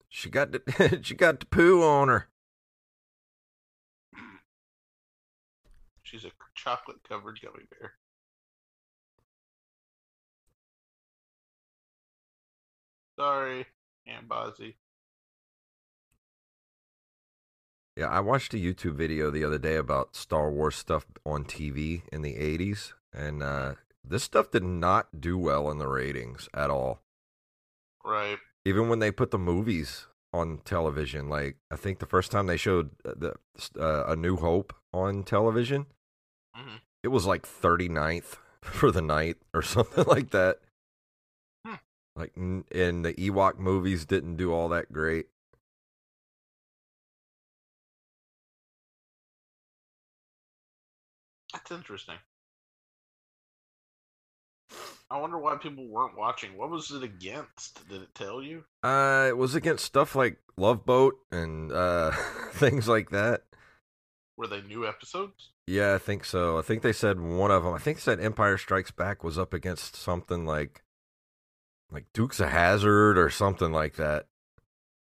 She 0.08 0.30
got 0.30 0.52
the, 0.52 1.00
she 1.02 1.16
got 1.16 1.40
the 1.40 1.46
poo 1.46 1.82
on 1.82 2.06
her. 2.06 2.28
She's 6.04 6.24
a 6.24 6.30
chocolate 6.54 7.02
covered 7.08 7.40
gummy 7.42 7.64
bear. 7.70 7.94
Sorry, 13.18 13.66
Aunt 14.06 14.28
Bozzy. 14.28 14.74
Yeah, 17.96 18.08
I 18.08 18.20
watched 18.20 18.52
a 18.54 18.58
YouTube 18.58 18.96
video 18.96 19.30
the 19.30 19.44
other 19.44 19.58
day 19.58 19.76
about 19.76 20.16
Star 20.16 20.50
Wars 20.50 20.74
stuff 20.74 21.06
on 21.24 21.44
TV 21.44 22.02
in 22.12 22.22
the 22.22 22.34
80s, 22.34 22.92
and 23.12 23.42
uh, 23.42 23.74
this 24.04 24.24
stuff 24.24 24.50
did 24.50 24.64
not 24.64 25.20
do 25.20 25.38
well 25.38 25.70
in 25.70 25.78
the 25.78 25.86
ratings 25.86 26.48
at 26.52 26.70
all. 26.70 27.00
Right. 28.04 28.38
Even 28.64 28.88
when 28.88 28.98
they 28.98 29.12
put 29.12 29.30
the 29.30 29.38
movies 29.38 30.08
on 30.34 30.58
television, 30.64 31.28
like 31.28 31.56
I 31.70 31.76
think 31.76 31.98
the 32.00 32.06
first 32.06 32.30
time 32.32 32.46
they 32.46 32.56
showed 32.56 32.90
uh, 33.04 33.14
the 33.16 33.34
uh, 33.80 34.04
A 34.08 34.16
New 34.16 34.36
Hope 34.36 34.74
on 34.92 35.22
television, 35.22 35.86
Mhm. 36.56 36.80
it 37.02 37.08
was 37.08 37.26
like 37.26 37.46
39th 37.46 38.38
for 38.60 38.90
the 38.90 39.02
night 39.02 39.36
or 39.54 39.62
something 39.76 40.04
like 40.06 40.30
that. 40.30 40.58
Hmm. 41.66 41.74
Like, 42.16 42.36
and 42.36 43.04
the 43.04 43.14
Ewok 43.14 43.58
movies 43.58 44.04
didn't 44.04 44.36
do 44.36 44.52
all 44.52 44.68
that 44.70 44.92
great. 44.92 45.26
That's 51.52 51.70
interesting. 51.70 52.18
I 55.14 55.18
wonder 55.18 55.38
why 55.38 55.54
people 55.54 55.86
weren't 55.86 56.18
watching. 56.18 56.56
What 56.56 56.70
was 56.70 56.90
it 56.90 57.04
against? 57.04 57.88
Did 57.88 58.02
it 58.02 58.12
tell 58.16 58.42
you? 58.42 58.64
Uh, 58.82 59.26
it 59.28 59.36
was 59.36 59.54
against 59.54 59.84
stuff 59.84 60.16
like 60.16 60.38
Love 60.56 60.84
Boat 60.84 61.14
and 61.30 61.70
uh, 61.70 62.10
things 62.50 62.88
like 62.88 63.10
that. 63.10 63.42
Were 64.36 64.48
they 64.48 64.60
new 64.62 64.88
episodes? 64.88 65.52
Yeah, 65.68 65.94
I 65.94 65.98
think 65.98 66.24
so. 66.24 66.58
I 66.58 66.62
think 66.62 66.82
they 66.82 66.92
said 66.92 67.20
one 67.20 67.52
of 67.52 67.62
them. 67.62 67.74
I 67.74 67.78
think 67.78 68.00
said 68.00 68.18
Empire 68.18 68.58
Strikes 68.58 68.90
Back 68.90 69.22
was 69.22 69.38
up 69.38 69.54
against 69.54 69.94
something 69.94 70.46
like, 70.46 70.82
like 71.92 72.06
Dukes 72.12 72.40
of 72.40 72.48
Hazzard 72.48 73.16
or 73.16 73.30
something 73.30 73.70
like 73.70 73.94
that. 73.94 74.26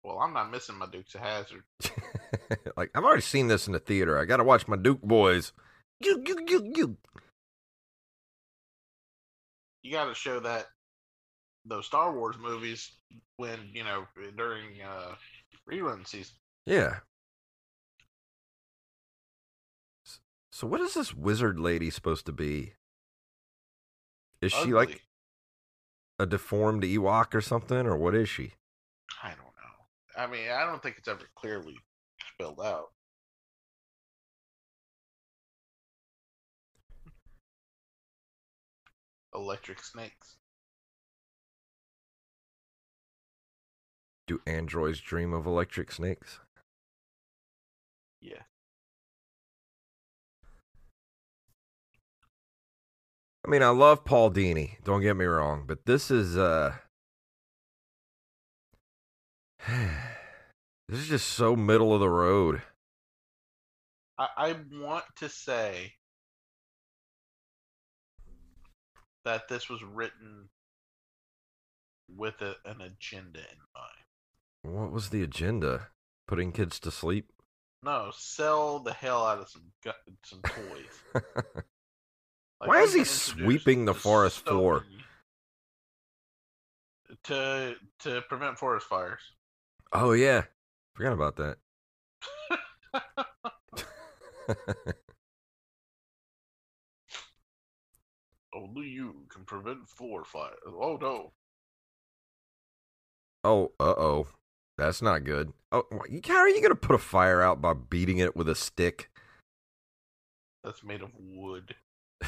Well, 0.03 0.19
I'm 0.19 0.35
not 0.35 0.51
missing 0.51 0.77
my 0.77 0.87
Dukes 0.87 1.15
of 1.15 1.23
Hazzard. 1.23 1.63
like 2.77 2.91
I've 2.95 3.05
already 3.05 3.23
seen 3.23 3.49
this 3.49 3.67
in 3.67 3.73
the 3.73 3.79
theater. 3.79 4.19
I 4.19 4.27
got 4.27 4.37
to 4.37 4.45
watch 4.45 4.69
my 4.69 4.77
Duke 4.77 5.01
boys. 5.01 5.55
You, 6.01 6.23
you, 6.27 6.45
you, 6.47 6.73
you. 6.77 6.97
You 9.85 9.93
got 9.93 10.07
to 10.07 10.15
show 10.15 10.41
that 10.41 10.67
those 11.67 11.87
Star 11.87 12.13
Wars 12.13 12.37
movies 12.41 12.91
when 13.37 13.59
you 13.73 13.85
know 13.85 14.07
during 14.37 14.81
uh, 14.83 15.15
rerun 15.71 16.09
season. 16.09 16.35
Yeah. 16.67 16.97
So 20.51 20.67
what 20.67 20.81
is 20.81 20.95
this 20.95 21.15
wizard 21.15 21.61
lady 21.61 21.91
supposed 21.91 22.27
to 22.27 22.33
be? 22.33 22.73
Is 24.41 24.53
she 24.53 24.73
like 24.73 25.03
a 26.19 26.27
deformed 26.27 26.85
Ewok 26.85 27.35
or 27.35 27.41
something, 27.41 27.87
or 27.87 27.97
what 27.97 28.15
is 28.15 28.29
she? 28.29 28.53
I 29.23 29.31
don't 29.31 29.39
know. 29.39 30.23
I 30.23 30.27
mean, 30.27 30.51
I 30.51 30.65
don't 30.65 30.83
think 30.83 30.97
it's 30.97 31.09
ever 31.09 31.29
clearly 31.35 31.77
spelled 32.35 32.61
out. 32.61 32.91
Electric 39.35 39.83
snakes. 39.83 40.37
Do 44.27 44.41
androids 44.47 45.01
dream 45.01 45.35
of 45.35 45.47
electric 45.47 45.93
snakes? 45.93 46.41
Yeah. 48.21 48.43
I 53.47 53.51
mean, 53.51 53.63
I 53.63 53.69
love 53.69 54.05
Paul 54.05 54.31
Dini. 54.31 54.83
Don't 54.85 55.03
get 55.03 55.17
me 55.17 55.27
wrong, 55.27 55.65
but 55.67 55.85
this 55.85 56.11
is 56.11 56.39
uh, 56.39 56.77
this 59.69 61.01
is 61.01 61.09
just 61.09 61.29
so 61.29 61.55
middle 61.55 61.93
of 61.93 62.01
the 62.01 62.09
road. 62.09 62.63
I, 64.19 64.29
I 64.37 64.57
want 64.73 65.05
to 65.17 65.29
say 65.29 65.93
that 69.25 69.49
this 69.49 69.69
was 69.69 69.83
written 69.83 70.49
with 72.15 72.41
a, 72.43 72.55
an 72.65 72.81
agenda 72.81 73.41
in 73.41 73.59
mind. 73.75 74.77
What 74.77 74.93
was 74.93 75.11
the 75.11 75.23
agenda? 75.23 75.89
Putting 76.27 76.53
kids 76.53 76.79
to 76.81 76.91
sleep? 76.91 77.31
No, 77.83 78.11
sell 78.15 78.79
the 78.79 78.93
hell 78.93 79.27
out 79.27 79.41
of 79.41 79.49
some 79.49 79.73
gu- 79.83 79.93
some 80.25 80.41
toys. 80.43 81.25
Like, 82.61 82.69
Why 82.69 82.83
is 82.83 82.95
he 82.95 83.05
sweeping 83.05 83.85
the 83.85 83.93
forest 83.93 84.45
so 84.47 84.53
floor? 84.53 84.87
To 87.25 87.75
to 88.05 88.23
prevent 88.29 88.59
forest 88.59 88.87
fires. 88.87 89.21
oh 89.93 90.13
yeah, 90.13 90.45
forgot 90.95 91.13
about 91.13 91.37
that. 91.37 91.57
Only 98.55 98.89
you 98.89 99.27
can 99.29 99.45
prevent 99.45 99.89
forest 99.89 100.31
fire. 100.31 100.53
Oh 100.67 100.97
no. 101.01 101.33
oh, 103.43 103.73
uh 103.81 103.95
oh, 103.99 104.27
that's 104.79 105.03
not 105.03 105.25
good. 105.25 105.53
Oh, 105.73 105.85
how 106.27 106.37
are 106.37 106.49
you 106.49 106.63
gonna 106.63 106.75
put 106.75 106.95
a 106.95 106.99
fire 106.99 107.43
out 107.43 107.61
by 107.61 107.75
beating 107.75 108.19
it 108.19 108.37
with 108.37 108.49
a 108.49 108.55
stick? 108.55 109.11
That's 110.63 110.85
made 110.85 111.03
of 111.03 111.11
wood. 111.19 111.75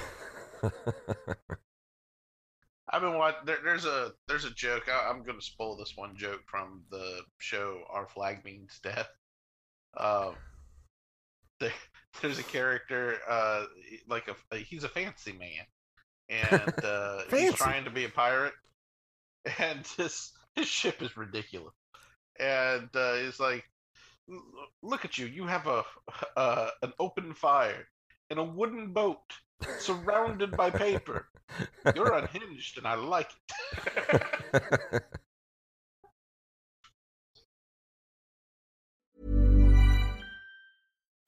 I've 2.89 3.03
been 3.03 3.19
watching. 3.19 3.41
There, 3.47 3.59
there's 3.65 3.85
a 3.85 4.13
there's 4.29 4.45
a 4.45 4.51
joke. 4.51 4.89
I, 4.89 5.09
I'm 5.11 5.23
going 5.25 5.39
to 5.39 5.45
spoil 5.45 5.77
this 5.77 5.97
one 5.97 6.17
joke 6.17 6.43
from 6.47 6.83
the 6.91 7.21
show 7.39 7.83
Our 7.91 8.07
Flag 8.07 8.45
Means 8.45 8.79
Death. 8.83 9.09
Um, 9.97 10.35
there, 11.59 11.73
there's 12.23 12.39
a 12.39 12.45
character, 12.45 13.17
uh, 13.29 13.65
like 14.09 14.29
a 14.29 14.57
he's 14.57 14.85
a 14.85 14.89
fancy 14.89 15.33
man, 15.33 15.67
and 16.29 16.75
uh, 16.85 17.23
he's 17.31 17.55
trying 17.55 17.85
to 17.85 17.91
be 17.91 18.05
a 18.05 18.09
pirate, 18.09 18.55
and 19.59 19.87
his 19.97 20.33
his 20.55 20.67
ship 20.67 21.03
is 21.03 21.17
ridiculous, 21.17 21.75
and 22.39 22.89
uh, 22.95 23.15
he's 23.17 23.41
like, 23.41 23.65
"Look 24.83 25.05
at 25.05 25.19
you! 25.19 25.27
You 25.27 25.47
have 25.47 25.67
a 25.67 25.85
uh, 26.37 26.71
an 26.83 26.93
open 26.99 27.35
fire 27.35 27.87
in 28.31 28.39
a 28.39 28.45
wooden 28.45 28.93
boat." 28.93 29.23
Surrounded 29.79 30.55
by 30.55 30.69
paper. 30.69 31.29
You're 31.95 32.13
unhinged, 32.13 32.77
and 32.77 32.87
I 32.87 32.95
like 32.95 33.31
it. 34.53 35.03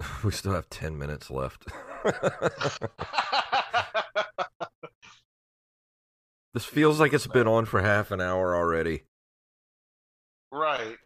we 0.24 0.30
still 0.32 0.52
have 0.52 0.68
ten 0.70 0.98
minutes 0.98 1.30
left. 1.30 1.66
this 6.54 6.64
feels 6.64 7.00
like 7.00 7.12
it's 7.12 7.26
been 7.26 7.46
on 7.48 7.64
for 7.64 7.80
half 7.82 8.10
an 8.10 8.20
hour 8.20 8.54
already. 8.54 9.02
right. 10.52 10.96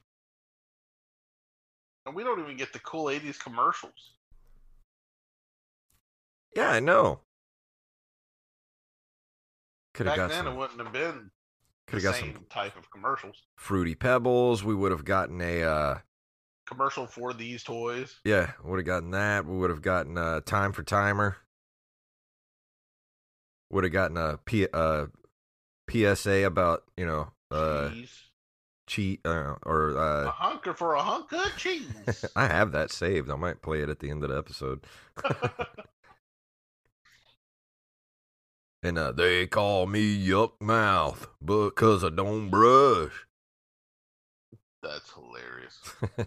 And 2.06 2.14
we 2.16 2.24
don't 2.24 2.40
even 2.40 2.56
get 2.56 2.72
the 2.72 2.78
cool 2.78 3.04
80s 3.06 3.38
commercials. 3.38 4.14
Yeah, 6.56 6.70
I 6.70 6.80
know. 6.80 7.20
Could 9.92 10.06
have 10.06 10.16
Back 10.16 10.28
got 10.28 10.30
then, 10.30 10.44
some. 10.44 10.54
it 10.54 10.56
wouldn't 10.56 10.80
have 10.80 10.90
been 10.92 11.30
Could 11.86 11.96
have 11.96 12.02
got 12.04 12.14
same 12.14 12.32
some 12.32 12.46
type 12.48 12.78
of 12.78 12.90
commercials. 12.90 13.42
fruity 13.56 13.94
pebbles. 13.94 14.64
We 14.64 14.74
would 14.74 14.90
have 14.90 15.04
gotten 15.04 15.42
a. 15.42 15.62
uh 15.64 15.98
Commercial 16.68 17.06
for 17.06 17.32
these 17.32 17.62
toys. 17.64 18.20
Yeah, 18.24 18.52
would 18.62 18.78
have 18.78 18.86
gotten 18.86 19.10
that. 19.12 19.46
We 19.46 19.56
would 19.56 19.70
have 19.70 19.80
gotten 19.80 20.18
a 20.18 20.42
time 20.42 20.72
for 20.72 20.82
timer. 20.82 21.38
Would 23.70 23.84
have 23.84 23.92
gotten 23.92 24.18
a 24.18 24.38
P, 24.44 24.66
uh, 24.72 25.06
PSA 25.90 26.44
about 26.44 26.84
you 26.96 27.06
know 27.06 27.30
uh 27.50 27.88
cheese. 27.88 28.22
cheat 28.86 29.20
uh, 29.24 29.54
or 29.64 29.90
a 29.90 29.96
uh 30.26 30.30
hunker 30.30 30.74
for 30.74 30.94
a 30.94 31.02
hunk 31.02 31.32
of 31.32 31.56
cheese. 31.56 31.86
I 32.36 32.46
have 32.48 32.72
that 32.72 32.90
saved. 32.92 33.30
I 33.30 33.36
might 33.36 33.62
play 33.62 33.80
it 33.80 33.88
at 33.88 34.00
the 34.00 34.10
end 34.10 34.22
of 34.22 34.28
the 34.30 34.36
episode. 34.36 34.84
And 38.80 38.96
uh, 38.96 39.10
they 39.10 39.46
call 39.48 39.86
me 39.86 40.16
Yuck 40.24 40.52
Mouth 40.60 41.26
because 41.44 42.04
I 42.04 42.10
don't 42.10 42.48
brush. 42.48 43.26
That's 44.82 45.12
hilarious. 45.12 45.80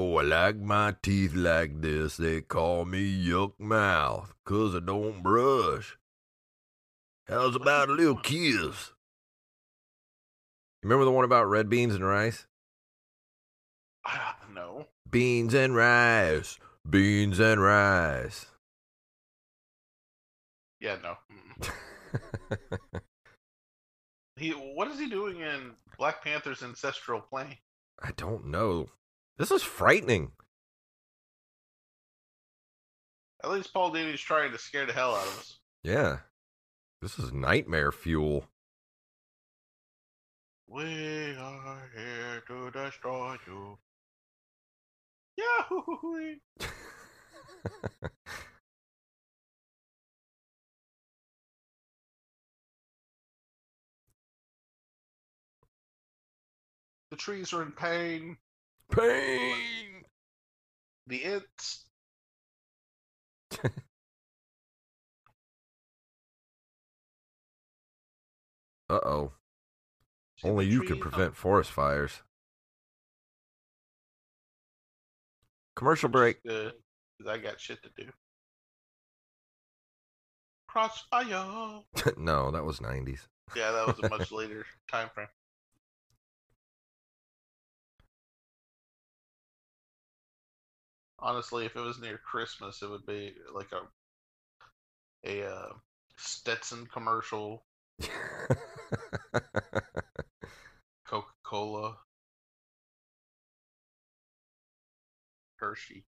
Oh, 0.00 0.18
I 0.18 0.22
like 0.22 0.58
my 0.58 0.94
teeth 1.02 1.34
like 1.34 1.80
this. 1.80 2.18
They 2.18 2.40
call 2.40 2.84
me 2.84 3.02
Yuck 3.26 3.58
Mouth, 3.58 4.32
'cause 4.44 4.76
I 4.76 4.78
don't 4.78 5.24
brush. 5.24 5.98
How's 7.26 7.56
about 7.56 7.88
a 7.88 7.94
little 7.94 8.20
kiss? 8.20 8.92
Remember 10.84 11.04
the 11.04 11.10
one 11.10 11.24
about 11.24 11.46
red 11.46 11.68
beans 11.68 11.96
and 11.96 12.04
rice? 12.06 12.46
Ah, 14.06 14.38
no. 14.48 14.86
Beans 15.10 15.52
and 15.52 15.74
rice. 15.74 16.60
Beans 16.88 17.40
and 17.40 17.60
rice. 17.60 18.46
Yeah, 20.78 20.98
no. 21.02 21.18
He 24.36 24.50
what 24.52 24.86
is 24.86 25.00
he 25.00 25.08
doing 25.08 25.40
in 25.40 25.74
Black 25.98 26.22
Panther's 26.22 26.62
ancestral 26.62 27.20
plane? 27.20 27.58
I 28.00 28.12
don't 28.12 28.44
know. 28.44 28.90
This 29.38 29.52
is 29.52 29.62
frightening. 29.62 30.32
At 33.44 33.50
least 33.50 33.72
Paul 33.72 33.92
Dini's 33.92 34.20
trying 34.20 34.50
to 34.50 34.58
scare 34.58 34.84
the 34.84 34.92
hell 34.92 35.14
out 35.14 35.26
of 35.26 35.38
us. 35.38 35.58
Yeah. 35.84 36.18
This 37.00 37.20
is 37.20 37.32
nightmare 37.32 37.92
fuel. 37.92 38.46
We 40.66 41.36
are 41.36 41.90
here 41.94 42.42
to 42.48 42.70
destroy 42.72 43.36
you. 43.46 43.78
Yahoo! 45.36 46.34
The 57.10 57.16
trees 57.16 57.52
are 57.52 57.62
in 57.62 57.70
pain. 57.70 58.36
Pain. 58.90 60.04
The 61.06 61.24
ants. 61.24 61.84
Uh 68.90 69.00
oh. 69.04 69.32
Only 70.42 70.66
you 70.66 70.82
can 70.82 70.98
prevent 70.98 71.36
forest 71.36 71.70
fires. 71.70 72.22
Commercial 75.76 76.08
break. 76.08 76.42
Good, 76.42 76.74
'cause 77.18 77.26
I 77.28 77.38
got 77.38 77.60
shit 77.60 77.82
to 77.82 77.90
do. 77.90 78.12
Crossfire. 80.68 81.82
no, 82.16 82.50
that 82.50 82.64
was 82.64 82.80
90s. 82.80 83.28
Yeah, 83.54 83.72
that 83.72 83.86
was 83.86 83.98
a 83.98 84.08
much 84.08 84.30
later 84.32 84.66
time 84.90 85.08
frame. 85.14 85.28
Honestly, 91.20 91.64
if 91.64 91.76
it 91.76 91.80
was 91.80 92.00
near 92.00 92.18
Christmas, 92.18 92.82
it 92.82 92.90
would 92.90 93.06
be 93.06 93.34
like 93.54 93.70
a 93.72 93.82
a 95.24 95.44
uh, 95.44 95.72
Stetson 96.16 96.86
commercial, 96.86 97.64
Coca 101.04 101.34
Cola, 101.42 101.98
Hershey. 105.56 106.06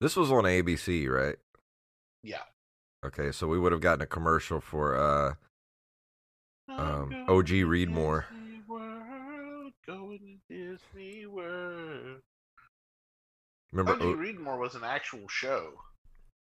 this 0.00 0.16
was 0.16 0.30
on 0.30 0.46
ABC, 0.46 1.08
right? 1.08 1.36
Yeah. 2.22 2.42
Okay, 3.04 3.30
so 3.32 3.46
we 3.46 3.58
would 3.58 3.72
have 3.72 3.80
gotten 3.80 4.02
a 4.02 4.06
commercial 4.06 4.60
for 4.60 4.96
uh 4.96 5.34
Um, 6.68 7.16
OG 7.28 7.62
going 7.62 7.62
to 7.62 7.66
Readmore. 7.66 8.24
Disney 10.94 11.26
World. 11.26 12.20
remember 13.72 13.92
OG 13.92 14.02
O- 14.02 14.16
Readmore 14.16 14.58
was 14.58 14.74
an 14.74 14.84
actual 14.84 15.28
show. 15.28 15.72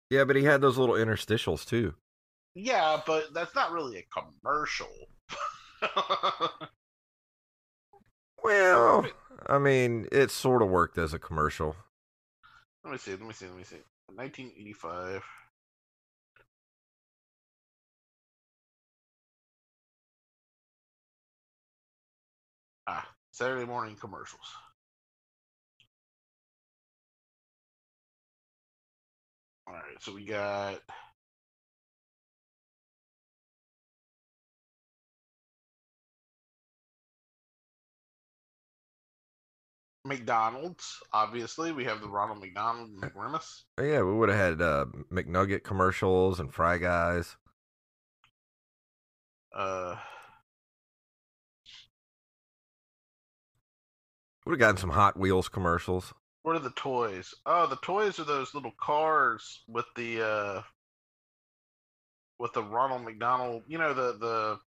Yeah, 0.09 0.23
but 0.23 0.35
he 0.35 0.43
had 0.43 0.61
those 0.61 0.77
little 0.77 0.95
interstitials 0.95 1.65
too. 1.65 1.93
Yeah, 2.55 3.01
but 3.05 3.33
that's 3.33 3.53
not 3.55 3.71
really 3.71 3.97
a 3.99 4.05
commercial. 4.43 4.89
Well, 8.43 9.05
I 9.47 9.57
mean, 9.57 10.07
it 10.11 10.31
sort 10.31 10.61
of 10.61 10.69
worked 10.69 10.97
as 10.97 11.13
a 11.13 11.19
commercial. 11.19 11.75
let 12.85 12.91
me 12.93 12.97
see. 12.97 13.11
Let 13.11 13.21
me 13.21 13.33
see. 13.33 13.47
Let 13.47 13.57
me 13.57 13.63
see. 13.63 13.81
1985. 14.07 15.21
Saturday 23.39 23.65
morning 23.65 23.95
commercials. 23.95 24.41
All 29.65 29.75
right, 29.75 29.81
so 30.01 30.13
we 30.13 30.25
got 30.25 30.81
McDonald's. 40.03 40.99
Obviously, 41.13 41.71
we 41.71 41.85
have 41.85 42.01
the 42.01 42.09
Ronald 42.09 42.41
McDonald 42.41 42.89
and 42.89 43.01
the 43.01 43.07
Grimace. 43.07 43.63
Yeah, 43.81 44.01
we 44.01 44.15
would 44.15 44.27
have 44.27 44.37
had 44.37 44.61
uh, 44.61 44.87
McNugget 45.09 45.63
commercials 45.63 46.41
and 46.41 46.53
Fry 46.53 46.77
Guys. 46.77 47.37
Uh, 49.55 49.95
Would 54.49 54.59
have 54.59 54.67
gotten 54.67 54.77
some 54.77 54.89
Hot 54.89 55.15
Wheels 55.15 55.47
commercials. 55.47 56.11
what 56.41 56.55
are 56.55 56.59
the 56.59 56.71
toys? 56.71 57.35
Oh, 57.45 57.67
the 57.67 57.75
toys 57.83 58.17
are 58.17 58.23
those 58.23 58.55
little 58.55 58.71
cars 58.81 59.61
with 59.67 59.85
the 59.95 60.25
uh 60.25 60.61
with 62.39 62.53
the 62.53 62.63
Ronald 62.63 63.03
McDonald. 63.03 63.61
You 63.67 63.77
know 63.77 63.93
the 63.93 64.13
the 64.13 64.59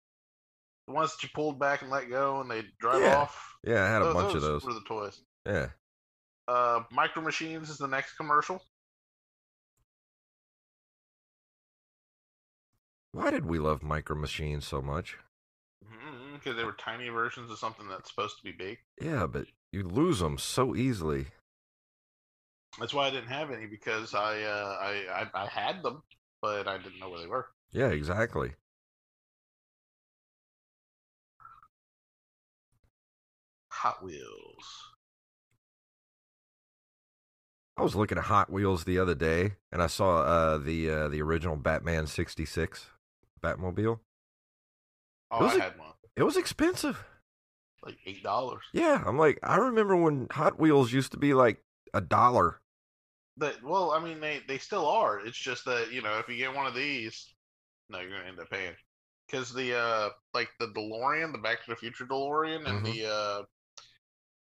the 0.86 0.92
ones 0.92 1.10
that 1.10 1.24
you 1.24 1.30
pulled 1.34 1.58
back 1.58 1.82
and 1.82 1.90
let 1.90 2.08
go 2.08 2.40
and 2.40 2.48
they 2.48 2.62
drive 2.78 3.02
Yeah. 3.02 3.16
off. 3.22 3.56
Yeah, 3.64 3.82
I 3.82 3.88
had 3.88 4.02
a 4.02 4.14
bunch 4.14 4.36
of 4.36 4.42
those. 4.42 4.62
were 4.62 4.72
the 4.72 4.82
toys. 4.86 5.20
Yeah. 5.44 5.70
Uh, 6.46 6.84
Micro 6.92 7.20
Machines 7.20 7.68
is 7.68 7.78
the 7.78 7.88
next 7.88 8.12
commercial. 8.12 8.62
Why 13.10 13.32
did 13.32 13.46
we 13.46 13.58
love 13.58 13.82
Micro 13.82 14.14
Machines 14.14 14.64
so 14.64 14.80
much? 14.80 15.18
Because 16.34 16.56
they 16.56 16.64
were 16.64 16.72
tiny 16.78 17.08
versions 17.08 17.50
of 17.50 17.58
something 17.58 17.88
that's 17.88 18.10
supposed 18.10 18.36
to 18.38 18.44
be 18.44 18.52
big. 18.52 18.78
Yeah, 19.00 19.26
but 19.26 19.46
you 19.72 19.82
lose 19.82 20.20
them 20.20 20.38
so 20.38 20.76
easily. 20.76 21.26
That's 22.78 22.94
why 22.94 23.06
I 23.06 23.10
didn't 23.10 23.28
have 23.28 23.50
any 23.50 23.66
because 23.66 24.14
I 24.14 24.42
uh 24.42 24.76
I 24.80 25.22
I, 25.34 25.42
I 25.42 25.46
had 25.46 25.82
them, 25.82 26.02
but 26.40 26.68
I 26.68 26.78
didn't 26.78 27.00
know 27.00 27.10
where 27.10 27.20
they 27.20 27.26
were. 27.26 27.46
Yeah, 27.72 27.88
exactly. 27.88 28.52
Hot 33.70 34.02
Wheels. 34.04 34.92
I 37.76 37.82
was 37.82 37.96
looking 37.96 38.18
at 38.18 38.24
Hot 38.24 38.50
Wheels 38.52 38.84
the 38.84 38.98
other 38.98 39.14
day, 39.14 39.54
and 39.72 39.82
I 39.82 39.86
saw 39.86 40.20
uh, 40.20 40.58
the 40.58 40.90
uh, 40.90 41.08
the 41.08 41.22
original 41.22 41.56
Batman 41.56 42.06
'66 42.06 42.86
Batmobile. 43.42 43.98
Oh, 45.30 45.44
Was 45.44 45.54
I 45.56 45.64
had 45.64 45.78
one. 45.78 45.88
It 46.14 46.22
was 46.22 46.36
expensive. 46.36 47.04
Like 47.84 47.98
eight 48.06 48.22
dollars. 48.22 48.62
Yeah, 48.72 49.02
I'm 49.04 49.18
like, 49.18 49.38
I 49.42 49.56
remember 49.56 49.96
when 49.96 50.28
Hot 50.30 50.58
Wheels 50.58 50.92
used 50.92 51.12
to 51.12 51.18
be 51.18 51.34
like 51.34 51.62
a 51.92 52.00
dollar. 52.00 52.60
That 53.38 53.62
well, 53.62 53.90
I 53.90 54.02
mean 54.02 54.20
they 54.20 54.40
they 54.46 54.58
still 54.58 54.86
are. 54.86 55.20
It's 55.20 55.38
just 55.38 55.64
that 55.64 55.90
you 55.92 56.02
know 56.02 56.18
if 56.18 56.28
you 56.28 56.36
get 56.36 56.54
one 56.54 56.66
of 56.66 56.74
these, 56.74 57.34
no, 57.88 58.00
you're 58.00 58.10
gonna 58.10 58.28
end 58.28 58.38
up 58.40 58.50
paying 58.50 58.74
because 59.26 59.52
the 59.52 59.76
uh 59.76 60.10
like 60.34 60.50
the 60.60 60.68
DeLorean, 60.68 61.32
the 61.32 61.38
Back 61.38 61.64
to 61.64 61.70
the 61.70 61.76
Future 61.76 62.04
DeLorean, 62.06 62.68
and 62.68 62.84
Mhm. 62.84 62.92
the 62.92 63.06
uh 63.06 63.42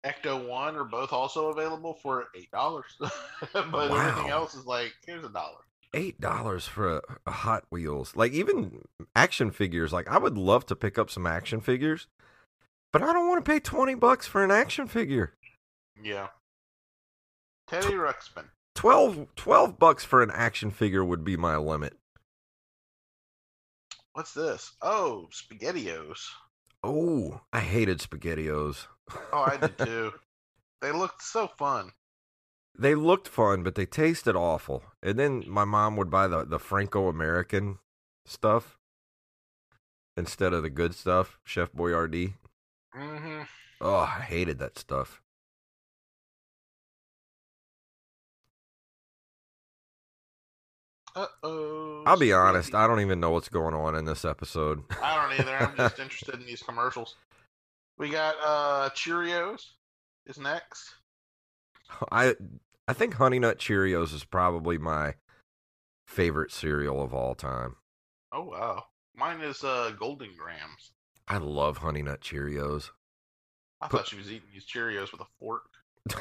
Ecto 0.05 0.49
One 0.49 0.77
are 0.77 0.85
both 0.85 1.13
also 1.13 1.49
available 1.51 1.95
for 2.03 2.29
eight 2.35 2.51
dollars. 2.51 2.97
but 3.53 3.93
everything 3.93 4.31
else 4.31 4.55
is 4.55 4.65
like 4.65 4.93
here's 5.07 5.25
a 5.25 5.29
dollar. 5.29 5.59
Eight 5.93 6.21
dollars 6.21 6.67
for 6.67 6.97
a, 6.97 7.03
a 7.27 7.31
Hot 7.31 7.65
Wheels. 7.71 8.17
Like 8.17 8.33
even 8.33 8.83
action 9.15 9.51
figures. 9.51 9.93
Like 9.93 10.09
I 10.09 10.19
would 10.19 10.39
love 10.39 10.65
to 10.67 10.77
pick 10.77 10.99
up 10.99 11.11
some 11.11 11.27
action 11.27 11.61
figures, 11.61 12.07
but 12.93 13.03
I 13.03 13.13
don't 13.13 13.29
want 13.29 13.45
to 13.45 13.51
pay 13.51 13.61
twenty 13.61 13.95
bucks 13.95 14.27
for 14.27 14.43
an 14.45 14.51
action 14.51 14.87
figure. 14.87 15.35
Yeah. 16.03 16.29
Teddy 17.69 17.95
Ruxpin. 17.95 18.47
12, 18.75 19.27
12 19.37 19.79
bucks 19.79 20.05
for 20.05 20.23
an 20.23 20.31
action 20.33 20.71
figure 20.71 21.05
would 21.05 21.23
be 21.25 21.37
my 21.37 21.57
limit. 21.57 21.97
What's 24.13 24.35
this? 24.35 24.73
Oh, 24.83 25.29
SpaghettiOs. 25.33 26.19
Oh, 26.83 27.43
I 27.53 27.61
hated 27.61 27.99
SpaghettiOs. 27.99 28.87
Oh, 29.33 29.43
I 29.43 29.57
did 29.57 29.79
too. 29.87 30.13
they 30.81 30.93
looked 30.93 31.23
so 31.23 31.49
fun. 31.59 31.93
They 32.79 32.95
looked 32.95 33.29
fun, 33.29 33.63
but 33.63 33.75
they 33.75 33.87
tasted 33.87 34.35
awful. 34.35 34.83
And 35.03 35.19
then 35.19 35.45
my 35.47 35.65
mom 35.65 35.97
would 35.97 36.11
buy 36.11 36.27
the, 36.27 36.45
the 36.45 36.59
Franco 36.59 37.09
American 37.09 37.79
stuff 38.25 38.79
instead 40.17 40.53
of 40.53 40.63
the 40.63 40.71
good 40.71 40.95
stuff, 40.95 41.39
Chef 41.45 41.71
Boyardee. 41.73 42.35
Mm-hmm. 42.97 43.43
Oh, 43.81 43.95
I 43.95 44.21
hated 44.21 44.59
that 44.59 44.79
stuff. 44.79 45.21
Uh 51.15 51.27
oh. 51.43 52.03
I'll 52.07 52.19
be 52.19 52.33
honest, 52.33 52.75
I 52.75 52.87
don't 52.87 53.01
even 53.01 53.21
know 53.21 53.31
what's 53.31 53.49
going 53.49 53.75
on 53.75 53.97
in 53.97 54.05
this 54.05 54.25
episode. 54.25 54.83
I 55.03 55.17
don't 55.29 55.41
either. 55.41 55.57
I'm 55.57 55.77
just 55.77 55.99
interested 56.01 56.35
in 56.37 56.47
these 56.47 56.63
commercials. 56.63 57.17
We 57.99 58.11
got 58.11 58.37
uh 58.45 58.91
Cheerios 58.91 59.63
is 60.27 60.39
next. 60.39 60.95
I 62.13 62.35
I 62.87 62.93
think 62.93 63.15
Honey 63.15 63.39
Nut 63.39 63.59
Cheerios 63.59 64.15
is 64.15 64.25
probably 64.25 64.79
my 64.79 65.15
favorite 66.07 66.53
cereal 66.53 67.03
of 67.03 67.13
all 67.13 67.35
time. 67.35 67.77
Oh 68.33 68.45
wow. 68.45 68.85
Mine 69.17 69.41
is 69.41 69.65
uh 69.65 69.93
Golden 69.99 70.31
Grahams. 70.39 70.93
I 71.31 71.39
love 71.39 71.79
Honey 71.79 72.03
Nut 72.03 72.21
Cheerios. 72.21 72.91
I 73.81 73.89
Put- 73.89 74.01
thought 74.01 74.09
she 74.09 74.17
was 74.17 74.27
eating 74.31 74.49
these 74.53 74.67
Cheerios 74.67 75.13
with 75.13 75.23
a 75.23 75.27
fork. 75.39 75.63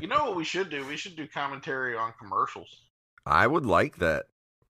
You 0.00 0.06
know 0.06 0.24
what 0.26 0.36
we 0.36 0.44
should 0.44 0.70
do? 0.70 0.86
We 0.86 0.96
should 0.96 1.16
do 1.16 1.26
commentary 1.26 1.96
on 1.96 2.12
commercials. 2.18 2.82
I 3.26 3.46
would 3.46 3.66
like 3.66 3.96
that. 3.98 4.26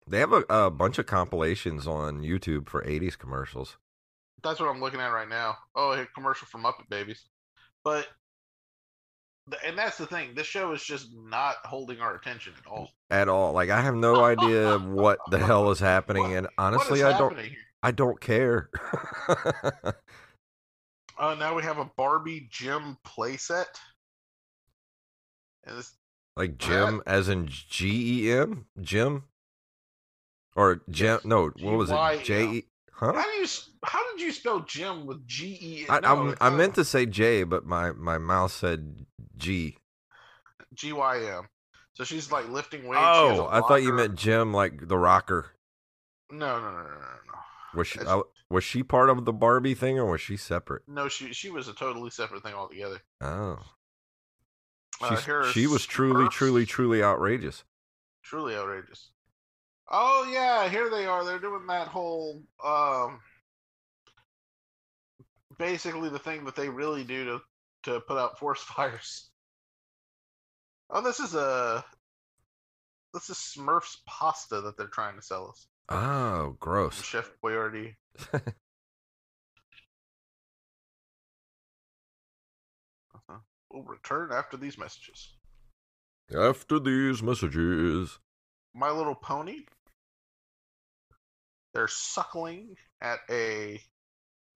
They 0.09 0.19
have 0.21 0.33
a, 0.33 0.45
a 0.49 0.71
bunch 0.71 0.99
of 0.99 1.07
compilations 1.07 1.87
on 1.87 2.23
YouTube 2.23 2.69
for 2.69 2.83
80s 2.83 3.19
commercials. 3.19 3.77
That's 4.43 4.61
what 4.61 4.69
I'm 4.69 4.81
looking 4.81 5.01
at 5.01 5.09
right 5.09 5.29
now. 5.29 5.57
Oh, 5.75 5.93
a 5.93 6.07
commercial 6.07 6.47
for 6.47 6.59
Muppet 6.59 6.89
Babies. 6.89 7.25
But 7.83 8.07
and 9.65 9.79
that's 9.79 9.99
the 9.99 10.07
thing. 10.07 10.35
This 10.35 10.47
show 10.47 10.73
is 10.73 10.83
just 10.83 11.09
not 11.15 11.57
holding 11.65 12.01
our 12.01 12.15
attention 12.15 12.53
at 12.59 12.71
all. 12.71 12.91
At 13.11 13.29
all. 13.29 13.53
Like 13.53 13.71
I 13.71 13.81
have 13.81 13.95
no 13.95 14.25
idea 14.25 14.79
what 14.79 15.19
the 15.31 15.39
hell 15.39 15.71
is 15.71 15.81
happening 15.81 16.35
and 16.37 16.49
honestly 16.59 17.03
what 17.03 17.15
I 17.15 17.19
don't 17.19 17.37
happening? 17.37 17.57
I 17.87 17.93
don't 17.93 18.21
care. 18.21 18.69
Uh, 21.19 21.35
now 21.37 21.55
we 21.55 21.63
have 21.63 21.79
a 21.79 21.89
Barbie 21.97 22.49
gym 22.51 22.99
playset. 23.07 23.65
And 25.65 25.79
this, 25.79 25.95
like 26.37 26.59
Jem 26.59 27.01
as 27.07 27.29
in 27.29 27.47
G 27.47 28.27
E 28.27 28.33
M? 28.33 28.67
Jim? 28.83 29.23
Or 30.57 30.83
Jim 30.91 31.21
no, 31.25 31.53
what 31.61 31.77
was 31.77 31.91
it? 31.91 32.25
J 32.25 32.45
E 32.47 32.65
Huh? 32.93 33.13
how 33.13 33.23
do 33.23 33.39
you 33.39 33.47
how 33.85 34.13
did 34.13 34.21
you 34.21 34.33
spell 34.33 34.61
gym 34.61 35.07
with 35.07 35.27
G 35.27 35.47
E? 35.47 35.87
I, 35.89 36.01
no, 36.01 36.09
I'm- 36.09 36.37
I 36.41 36.51
meant 36.51 36.75
to 36.75 36.85
say 36.85 37.07
J, 37.07 37.45
but 37.45 37.65
my, 37.65 37.93
my 37.93 38.19
mouth 38.19 38.51
said 38.51 39.07
G. 39.37 39.79
G 40.75 40.93
Y 40.93 41.25
M. 41.25 41.49
So 41.95 42.03
she's 42.05 42.33
like 42.33 42.49
lifting 42.51 42.87
weights. 42.89 43.01
she 43.01 43.29
has 43.29 43.39
a 43.39 43.43
Oh, 43.43 43.49
I 43.51 43.61
thought 43.61 43.83
you 43.83 43.93
meant 43.93 44.17
Jem, 44.17 44.53
like 44.53 44.89
the 44.89 44.99
rocker. 44.99 45.53
No, 46.31 46.61
no, 46.61 46.71
no, 46.73 46.83
no, 46.83 46.83
no, 46.83 46.99
no. 47.29 47.39
Was 47.77 47.87
she 47.89 48.01
uh, 48.01 48.23
was 48.51 48.65
she 48.65 48.83
part 48.83 49.11
of 49.11 49.25
the 49.25 49.33
Barbie 49.33 49.75
thing, 49.75 49.99
or 49.99 50.07
was 50.07 50.21
she 50.21 50.37
separate? 50.37 50.83
No, 50.89 51.09
she 51.09 51.33
she 51.33 51.51
was 51.51 51.69
a 51.69 51.73
totally 51.75 52.11
separate 52.11 52.43
thing 52.43 52.55
altogether. 52.55 53.01
Oh, 53.21 53.59
Uh, 55.01 55.17
she 55.53 55.67
was 55.67 55.85
truly, 55.87 56.29
truly, 56.31 56.65
truly 56.67 57.03
outrageous. 57.03 57.65
truly 58.23 58.55
outrageous. 58.57 59.11
Oh 59.89 60.29
yeah, 60.33 60.69
here 60.69 60.91
they 60.91 61.07
are. 61.07 61.25
They're 61.25 61.39
doing 61.39 61.67
that 61.69 61.89
whole 61.89 62.43
um 62.65 63.21
basically 65.59 66.09
the 66.09 66.19
thing 66.19 66.45
that 66.45 66.57
they 66.57 66.69
really 66.69 67.05
do 67.05 67.25
to 67.25 67.41
to 67.85 68.01
put 68.01 68.19
out 68.19 68.39
forest 68.39 68.65
fires. 68.67 69.29
Oh, 70.91 71.01
this 71.03 71.21
is 71.21 71.35
a 71.35 71.85
this 73.15 73.31
is 73.31 73.37
Smurfs 73.37 73.97
pasta 74.07 74.61
that 74.61 74.77
they're 74.77 74.87
trying 74.89 75.17
to 75.17 75.23
sell 75.23 75.49
us. 75.49 75.67
Oh, 75.89 76.57
gross. 76.59 77.03
Chef 77.03 77.31
Boyardee. 77.43 77.95
Uh-huh. 83.15 83.39
We'll 83.71 83.83
return 83.83 84.31
after 84.33 84.57
these 84.57 84.79
messages. 84.79 85.35
After 86.37 86.79
these 86.79 87.23
messages, 87.23 88.19
My 88.75 88.91
Little 88.91 89.15
Pony. 89.15 89.61
They're 91.73 91.89
suckling 91.89 92.77
at 93.01 93.19
a 93.31 93.81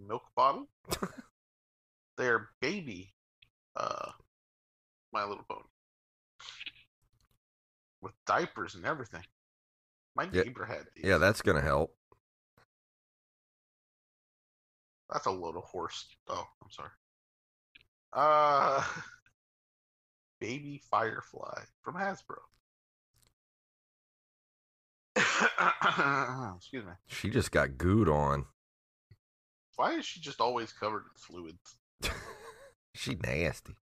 milk 0.00 0.22
bottle. 0.34 0.68
They're 2.16 2.48
baby 2.60 3.12
uh, 3.76 4.10
My 5.12 5.24
Little 5.24 5.44
Pony. 5.48 5.64
With 8.02 8.14
diapers 8.26 8.74
and 8.74 8.86
everything. 8.86 9.24
My 10.14 10.24
Yeah. 10.32 10.42
neighbor 10.42 10.64
had 10.64 10.86
these. 10.94 11.04
yeah, 11.04 11.18
that's 11.18 11.42
gonna 11.42 11.60
help. 11.60 11.96
That's 15.10 15.26
a 15.26 15.30
load 15.30 15.56
of 15.56 15.64
horse. 15.64 16.06
Oh, 16.28 16.46
I'm 16.62 16.70
sorry. 16.70 16.90
Uh, 18.12 18.84
Baby 20.40 20.82
Firefly 20.90 21.64
from 21.82 21.94
Hasbro. 21.94 22.38
Excuse 26.56 26.84
me. 26.84 26.92
She 27.08 27.30
just 27.30 27.50
got 27.50 27.70
gooed 27.70 28.08
on. 28.08 28.46
Why 29.76 29.94
is 29.94 30.04
she 30.06 30.20
just 30.20 30.40
always 30.40 30.72
covered 30.72 31.04
in 31.04 31.10
fluids? 31.16 31.76
she 32.94 33.14
nasty. 33.16 33.74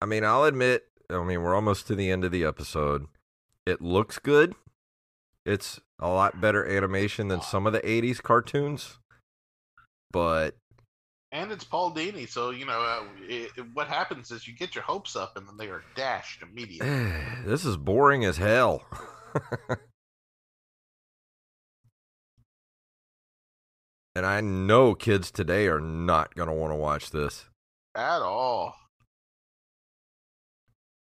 I 0.00 0.06
mean, 0.06 0.24
I'll 0.24 0.44
admit. 0.44 0.89
I 1.12 1.22
mean, 1.24 1.42
we're 1.42 1.54
almost 1.54 1.86
to 1.88 1.94
the 1.94 2.10
end 2.10 2.24
of 2.24 2.32
the 2.32 2.44
episode. 2.44 3.06
It 3.66 3.80
looks 3.80 4.18
good. 4.18 4.54
It's 5.46 5.80
a 5.98 6.08
lot 6.08 6.40
better 6.40 6.66
animation 6.66 7.28
than 7.28 7.40
some 7.42 7.66
of 7.66 7.72
the 7.72 7.80
'80s 7.80 8.22
cartoons, 8.22 8.98
but 10.10 10.56
And 11.32 11.50
it's 11.52 11.64
Paul 11.64 11.92
Dini, 11.92 12.28
so 12.28 12.50
you 12.50 12.66
know 12.66 12.80
uh, 12.80 13.04
it, 13.26 13.50
it- 13.56 13.66
what 13.74 13.86
happens 13.88 14.30
is 14.30 14.46
you 14.48 14.54
get 14.54 14.74
your 14.74 14.84
hopes 14.84 15.16
up, 15.16 15.36
and 15.36 15.46
then 15.48 15.56
they 15.56 15.68
are 15.68 15.82
dashed 15.94 16.42
immediately. 16.42 16.88
this 17.46 17.64
is 17.64 17.76
boring 17.76 18.24
as 18.24 18.36
hell. 18.36 18.82
and 24.14 24.26
I 24.26 24.40
know 24.40 24.94
kids 24.94 25.30
today 25.30 25.66
are 25.68 25.80
not 25.80 26.34
going 26.34 26.48
to 26.48 26.54
want 26.54 26.72
to 26.72 26.76
watch 26.76 27.10
this. 27.10 27.46
At 27.94 28.20
all. 28.22 28.74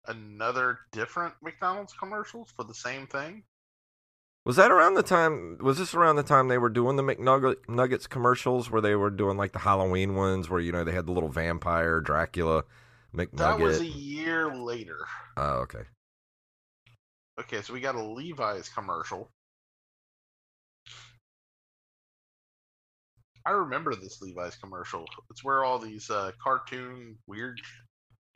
Another 0.07 0.79
different 0.91 1.35
McDonald's 1.41 1.93
commercials 1.93 2.51
for 2.55 2.63
the 2.63 2.73
same 2.73 3.07
thing. 3.07 3.43
Was 4.43 4.55
that 4.55 4.71
around 4.71 4.95
the 4.95 5.03
time? 5.03 5.59
Was 5.61 5.77
this 5.77 5.93
around 5.93 6.15
the 6.15 6.23
time 6.23 6.47
they 6.47 6.57
were 6.57 6.69
doing 6.69 6.95
the 6.95 7.03
McNuggets 7.03 8.09
commercials, 8.09 8.71
where 8.71 8.81
they 8.81 8.95
were 8.95 9.11
doing 9.11 9.37
like 9.37 9.51
the 9.51 9.59
Halloween 9.59 10.15
ones, 10.15 10.49
where 10.49 10.59
you 10.59 10.71
know 10.71 10.83
they 10.83 10.91
had 10.91 11.05
the 11.05 11.11
little 11.11 11.29
vampire 11.29 12.01
Dracula 12.01 12.63
McNugget? 13.13 13.37
That 13.37 13.59
was 13.59 13.81
a 13.81 13.85
year 13.85 14.55
later. 14.55 14.97
Oh, 15.37 15.59
okay. 15.59 15.83
Okay, 17.39 17.61
so 17.61 17.73
we 17.73 17.79
got 17.79 17.95
a 17.95 18.03
Levi's 18.03 18.69
commercial. 18.69 19.29
I 23.45 23.51
remember 23.51 23.95
this 23.95 24.21
Levi's 24.21 24.55
commercial. 24.55 25.05
It's 25.29 25.43
where 25.43 25.63
all 25.63 25.79
these 25.79 26.09
uh, 26.09 26.31
cartoon 26.43 27.17
weird 27.27 27.59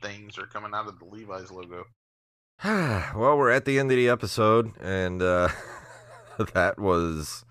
things 0.00 0.38
are 0.38 0.46
coming 0.46 0.72
out 0.74 0.88
of 0.88 0.98
the 0.98 1.04
Levi's 1.04 1.50
logo. 1.50 1.84
well, 2.64 3.36
we're 3.36 3.50
at 3.50 3.64
the 3.64 3.78
end 3.78 3.90
of 3.90 3.96
the 3.96 4.08
episode, 4.08 4.72
and 4.80 5.20
uh, 5.22 5.48
that 6.54 6.78
was 6.78 7.44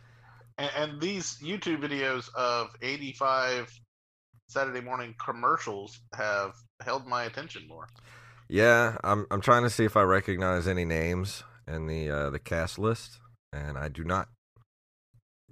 And, 0.58 0.72
and 0.78 1.02
these 1.02 1.38
YouTube 1.44 1.82
videos 1.82 2.30
of 2.36 2.70
85 2.82 3.72
Saturday 4.48 4.82
morning 4.82 5.16
commercials 5.24 6.00
have 6.14 6.54
held 6.84 7.08
my 7.08 7.24
attention 7.24 7.68
more. 7.68 7.88
yeah. 8.50 8.98
I'm 9.04 9.26
I'm 9.32 9.42
trying 9.42 9.64
to 9.64 9.70
see 9.70 9.86
if 9.86 9.98
I 9.98 10.04
recognize 10.04 10.68
any 10.68 10.86
names 10.86 11.44
in 11.68 11.88
the 11.88 12.10
uh, 12.10 12.30
the 12.30 12.40
cast 12.40 12.78
list, 12.80 13.20
and 13.54 13.78
I 13.78 13.90
do 13.90 14.04
not. 14.04 14.30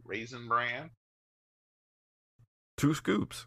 Raisin 0.05 0.47
Bran, 0.47 0.91
Two 2.77 2.93
scoops. 2.93 3.45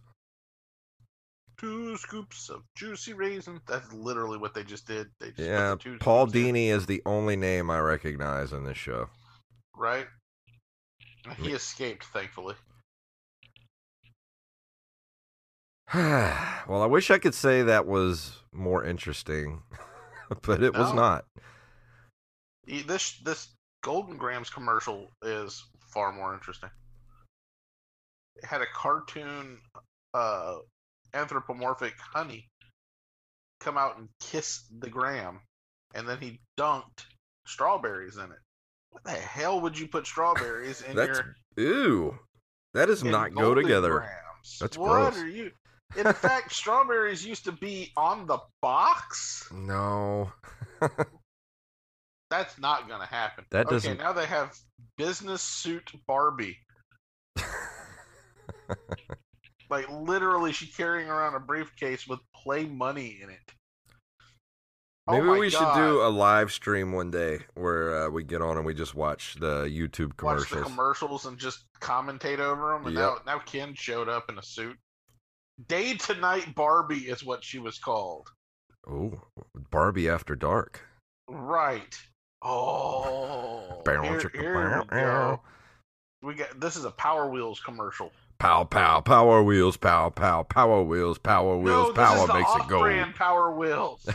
Two 1.59 1.97
scoops 1.97 2.51
of 2.51 2.63
juicy 2.77 3.15
raisin. 3.15 3.61
That's 3.67 3.91
literally 3.93 4.37
what 4.37 4.53
they 4.53 4.63
just 4.63 4.87
did. 4.87 5.09
They 5.21 5.29
just 5.29 5.41
Yeah, 5.41 5.77
Paul 6.01 6.29
scoops 6.29 6.37
in, 6.37 6.55
Dini 6.55 6.69
is 6.69 6.87
the 6.87 7.03
only 7.07 7.37
name 7.37 7.71
I 7.71 7.79
recognize 7.79 8.53
in 8.53 8.65
this 8.65 8.77
show. 8.77 9.09
right? 9.77 10.07
He 11.39 11.51
escaped, 11.51 12.05
thankfully. 12.05 12.55
well, 15.95 16.83
I 16.83 16.87
wish 16.87 17.11
I 17.11 17.19
could 17.19 17.35
say 17.35 17.63
that 17.63 17.87
was 17.87 18.43
more 18.53 18.85
interesting, 18.85 19.63
but 20.43 20.63
it 20.63 20.75
was 20.75 20.93
not. 20.93 21.25
This 22.67 23.19
this 23.19 23.49
Golden 23.83 24.17
Grahams 24.17 24.51
commercial 24.51 25.13
is 25.23 25.65
far 25.79 26.13
more 26.13 26.35
interesting. 26.35 26.71
It 28.35 28.45
had 28.45 28.63
a 28.63 28.67
cartoon 28.75 29.59
uh, 30.13 30.57
anthropomorphic 31.17 31.95
honey 31.99 32.49
come 33.61 33.79
out 33.79 33.99
and 33.99 34.09
kiss 34.21 34.65
the 34.79 34.89
gram, 34.91 35.41
and 35.95 36.07
then 36.09 36.19
he 36.19 36.41
dunked 36.59 37.07
strawberries 37.47 38.17
in 38.17 38.25
it. 38.25 38.39
What 38.91 39.05
the 39.05 39.11
hell 39.13 39.61
would 39.61 39.79
you 39.79 39.89
put 39.89 40.07
strawberries 40.07 40.83
in 40.83 40.97
That's 40.97 41.19
your 41.19 41.35
ew. 41.57 42.19
That 42.75 42.87
does 42.87 43.03
not 43.03 43.35
go 43.35 43.55
together. 43.55 43.91
Grams? 43.99 44.59
That's 44.61 44.77
what 44.77 44.89
gross. 45.13 45.19
are 45.19 45.29
you? 45.29 45.51
In 45.97 46.13
fact, 46.13 46.53
strawberries 46.55 47.25
used 47.25 47.45
to 47.45 47.53
be 47.53 47.93
on 47.97 48.27
the 48.27 48.39
box. 48.61 49.49
No. 49.53 50.31
That's 52.31 52.59
not 52.59 52.89
gonna 52.89 53.07
happen. 53.07 53.45
That 53.53 53.69
doesn't- 53.69 53.93
Okay, 53.93 54.03
now 54.03 54.13
they 54.13 54.27
have 54.27 54.55
business 54.99 55.43
suit 55.43 55.91
Barbie. 56.07 56.59
Like 59.69 59.89
literally, 59.91 60.53
she 60.53 60.67
carrying 60.67 61.09
around 61.09 61.35
a 61.35 61.41
briefcase 61.41 62.07
with 62.07 62.21
play 62.35 62.67
money 62.67 63.19
in 63.23 63.31
it. 63.31 63.53
Oh 65.09 65.13
Maybe 65.13 65.27
my 65.27 65.39
we 65.39 65.51
should 65.51 65.73
do 65.75 66.03
a 66.03 66.09
live 66.11 66.53
stream 66.53 66.93
one 66.93 67.13
day 67.13 67.39
where 67.55 68.07
uh, 68.07 68.11
we 68.11 68.25
get 68.25 68.43
on 68.43 68.57
and 68.57 68.67
we 68.67 68.75
just 68.75 68.95
watch 68.97 69.37
the 69.39 69.65
YouTube 69.65 70.17
commercials. 70.17 70.51
watch 70.51 70.51
the 70.51 70.57
commercials. 70.57 70.73
commercials 70.73 71.27
and 71.27 71.39
just 71.39 71.65
commentate 71.81 72.41
over 72.41 72.73
them. 72.73 72.87
And 72.87 72.97
Yep. 72.97 73.19
now, 73.27 73.35
now 73.35 73.39
Ken 73.39 73.73
showed 73.75 74.09
up 74.09 74.29
in 74.29 74.39
a 74.39 74.43
suit. 74.43 74.77
Day 75.69 75.95
to 75.95 76.15
night 76.17 76.55
Barbie 76.55 77.09
is 77.09 77.25
what 77.25 77.45
she 77.45 77.59
was 77.61 77.79
called. 77.79 78.29
oh, 78.89 79.21
Barbie 79.71 80.09
After 80.09 80.35
Dark. 80.35 80.81
Right. 81.29 81.97
Oh, 82.43 83.83
here, 83.87 84.31
here 84.35 84.83
we 84.83 84.97
go. 84.97 85.41
We 86.23 86.35
got 86.35 86.61
this 86.61 86.77
is 86.77 86.85
a 86.85 86.91
Power 86.91 87.31
Wheels 87.31 87.61
commercial. 87.61 88.13
Pow 88.39 88.65
pow 88.65 89.01
power 89.01 89.43
wheels 89.43 89.77
pow 89.79 90.11
pow 90.11 90.43
power 90.43 90.83
wheels 90.83 91.17
power 91.19 91.57
wheels 91.57 91.89
no, 91.89 91.93
power 91.95 92.27
makes 92.39 92.55
it 92.55 92.69
go. 92.69 92.79
off-brand 92.79 93.15
Power 93.15 93.51
Wheels. 93.55 94.07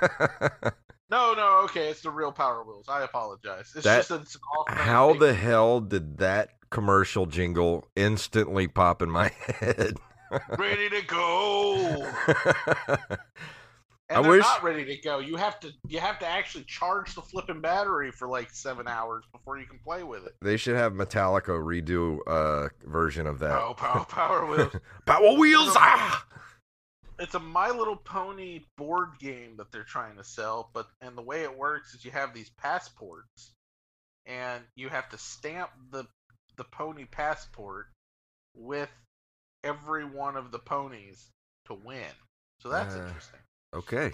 No, 1.08 1.34
no, 1.34 1.60
okay, 1.66 1.88
it's 1.88 2.00
the 2.00 2.10
real 2.10 2.32
Power 2.32 2.64
Wheels. 2.64 2.86
I 2.88 3.04
apologize. 3.04 3.70
It's 3.76 3.84
That- 3.84 4.08
just 4.08 4.10
it's 4.10 4.34
an 4.34 4.40
How 4.66 5.10
thing. 5.10 5.20
the 5.20 5.34
hell 5.34 5.80
did 5.80 6.18
that 6.18 6.50
commercial 6.70 7.26
jingle 7.26 7.86
instantly 7.94 8.66
pop 8.66 9.02
in 9.02 9.10
my 9.10 9.30
head? 9.60 9.98
ready 10.58 10.88
to 10.90 11.02
go? 11.02 12.12
And 14.08 14.18
I 14.18 14.22
they're 14.22 14.30
wish- 14.32 14.44
not 14.44 14.62
ready 14.62 14.84
to 14.84 14.96
go. 15.02 15.18
You 15.18 15.36
have 15.36 15.58
to 15.60 15.72
you 15.88 15.98
have 15.98 16.18
to 16.20 16.26
actually 16.26 16.64
charge 16.64 17.14
the 17.14 17.22
flipping 17.22 17.60
battery 17.60 18.12
for 18.12 18.28
like 18.28 18.50
seven 18.50 18.86
hours 18.86 19.24
before 19.32 19.58
you 19.58 19.66
can 19.66 19.78
play 19.80 20.04
with 20.04 20.24
it. 20.26 20.36
they 20.42 20.56
should 20.56 20.76
have 20.76 20.92
Metallica 20.92 21.48
redo 21.58 22.18
a 22.26 22.70
version 22.88 23.26
of 23.26 23.40
that. 23.40 23.60
Oh, 23.60 23.74
power, 23.74 24.04
power 24.04 24.46
wheels! 24.46 24.72
Power 25.06 25.34
wheels! 25.36 25.72
Ah! 25.76 26.24
It's 27.18 27.34
a 27.34 27.40
My 27.40 27.70
Little 27.70 27.96
Pony 27.96 28.60
board 28.76 29.18
game 29.18 29.56
that 29.56 29.72
they're 29.72 29.82
trying 29.84 30.16
to 30.18 30.24
sell, 30.24 30.70
but 30.74 30.86
and 31.00 31.16
the 31.16 31.22
way 31.22 31.42
it 31.42 31.56
works 31.58 31.94
is 31.94 32.04
you 32.04 32.10
have 32.12 32.32
these 32.34 32.50
passports, 32.58 33.52
and 34.26 34.62
you 34.76 34.88
have 34.88 35.08
to 35.08 35.18
stamp 35.18 35.70
the 35.90 36.04
the 36.56 36.64
pony 36.64 37.06
passport 37.06 37.86
with 38.54 38.90
every 39.64 40.04
one 40.04 40.36
of 40.36 40.52
the 40.52 40.58
ponies 40.60 41.26
to 41.66 41.74
win. 41.74 42.04
So 42.60 42.68
that's 42.68 42.94
Uh, 42.94 42.98
interesting. 43.06 43.40
Okay. 43.76 44.12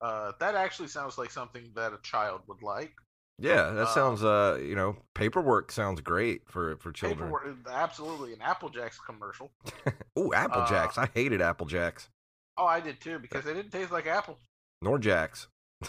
Uh, 0.00 0.32
that 0.40 0.54
actually 0.54 0.88
sounds 0.88 1.16
like 1.18 1.30
something 1.30 1.70
that 1.74 1.92
a 1.92 1.98
child 2.02 2.42
would 2.48 2.62
like. 2.62 2.92
Yeah, 3.38 3.70
that 3.70 3.88
Uh, 3.88 3.94
sounds 3.94 4.24
uh, 4.24 4.58
you 4.62 4.74
know, 4.74 4.96
paperwork 5.14 5.70
sounds 5.70 6.00
great 6.00 6.48
for 6.48 6.76
for 6.78 6.90
children. 6.92 7.28
Paperwork, 7.28 7.56
absolutely, 7.70 8.32
an 8.32 8.40
Apple 8.42 8.70
Jacks 8.70 8.98
commercial. 8.98 9.50
Oh, 10.18 10.32
Apple 10.32 10.62
uh, 10.62 10.68
Jacks. 10.68 10.96
I 10.96 11.08
hated 11.14 11.42
Apple 11.42 11.66
Jacks. 11.66 12.08
Oh, 12.56 12.64
I 12.64 12.80
did 12.80 13.00
too 13.02 13.18
because 13.18 13.44
they 13.44 13.52
didn't 13.52 13.70
taste 13.70 13.90
like 13.92 14.06
apples. 14.06 14.38
Nor 14.80 14.98
Jacks. 14.98 15.48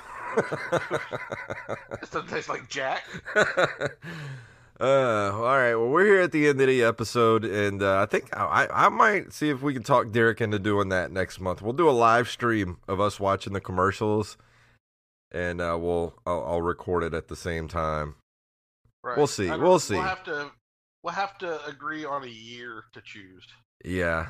This 2.02 2.10
doesn't 2.10 2.28
taste 2.30 2.50
like 2.50 2.68
Jack. 2.70 3.04
Uh, 4.80 5.32
all 5.34 5.42
right. 5.42 5.76
Well, 5.76 5.88
we're 5.88 6.06
here 6.06 6.22
at 6.22 6.32
the 6.32 6.48
end 6.48 6.62
of 6.62 6.68
the 6.68 6.84
episode, 6.84 7.44
and 7.44 7.82
uh, 7.82 8.00
I 8.00 8.06
think 8.06 8.30
I, 8.36 8.68
I 8.72 8.90
might 8.90 9.34
see 9.34 9.50
if 9.50 9.62
we 9.62 9.74
can 9.74 9.82
talk 9.82 10.12
Derek 10.12 10.40
into 10.40 10.60
doing 10.60 10.90
that 10.90 11.12
next 11.12 11.40
month. 11.40 11.62
We'll 11.64 11.74
do 11.74 11.90
a 11.90 11.92
live 11.92 12.30
stream 12.30 12.78
of 12.88 13.02
us 13.02 13.20
watching 13.20 13.54
the 13.54 13.62
commercials, 13.62 14.38
and 15.32 15.62
uh, 15.62 15.78
we'll 15.80 16.14
I'll, 16.28 16.44
I'll 16.46 16.62
record 16.62 17.04
it 17.04 17.16
at 17.16 17.28
the 17.28 17.36
same 17.36 17.68
time. 17.68 18.16
Right. 19.04 19.18
We'll 19.18 19.26
see, 19.26 19.50
I 19.50 19.56
we'll 19.56 19.80
see. 19.80 19.96
We'll 19.96 20.04
have 20.04 20.24
to. 20.26 20.52
We'll 21.04 21.14
have 21.14 21.38
to 21.40 21.66
agree 21.66 22.06
on 22.06 22.24
a 22.24 22.28
year 22.28 22.84
to 22.94 23.02
choose. 23.02 23.48
Yeah. 23.84 24.30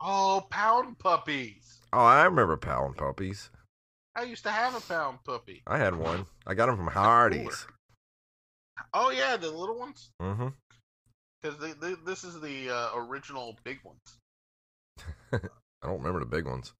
Oh, 0.00 0.46
pound 0.50 0.98
puppies! 0.98 1.80
Oh, 1.92 2.00
I 2.00 2.24
remember 2.24 2.56
Pound 2.56 2.96
Puppies. 2.96 3.50
I 4.14 4.22
used 4.24 4.44
to 4.44 4.50
have 4.50 4.74
a 4.74 4.80
pound 4.80 5.18
puppy. 5.24 5.62
I 5.66 5.78
had 5.78 5.96
one. 5.96 6.26
I 6.46 6.54
got 6.54 6.66
them 6.66 6.76
from 6.76 6.88
Hardee's. 6.88 7.66
Oh 8.94 9.10
yeah, 9.10 9.36
the 9.36 9.50
little 9.50 9.78
ones. 9.78 10.10
Mm-hmm. 10.20 10.48
Because 11.40 11.74
this 12.04 12.24
is 12.24 12.40
the 12.40 12.70
uh, 12.70 12.90
original 12.96 13.56
big 13.64 13.80
ones. 13.84 14.00
I 15.32 15.86
don't 15.88 15.98
remember 15.98 16.20
the 16.20 16.26
big 16.26 16.46
ones. 16.46 16.72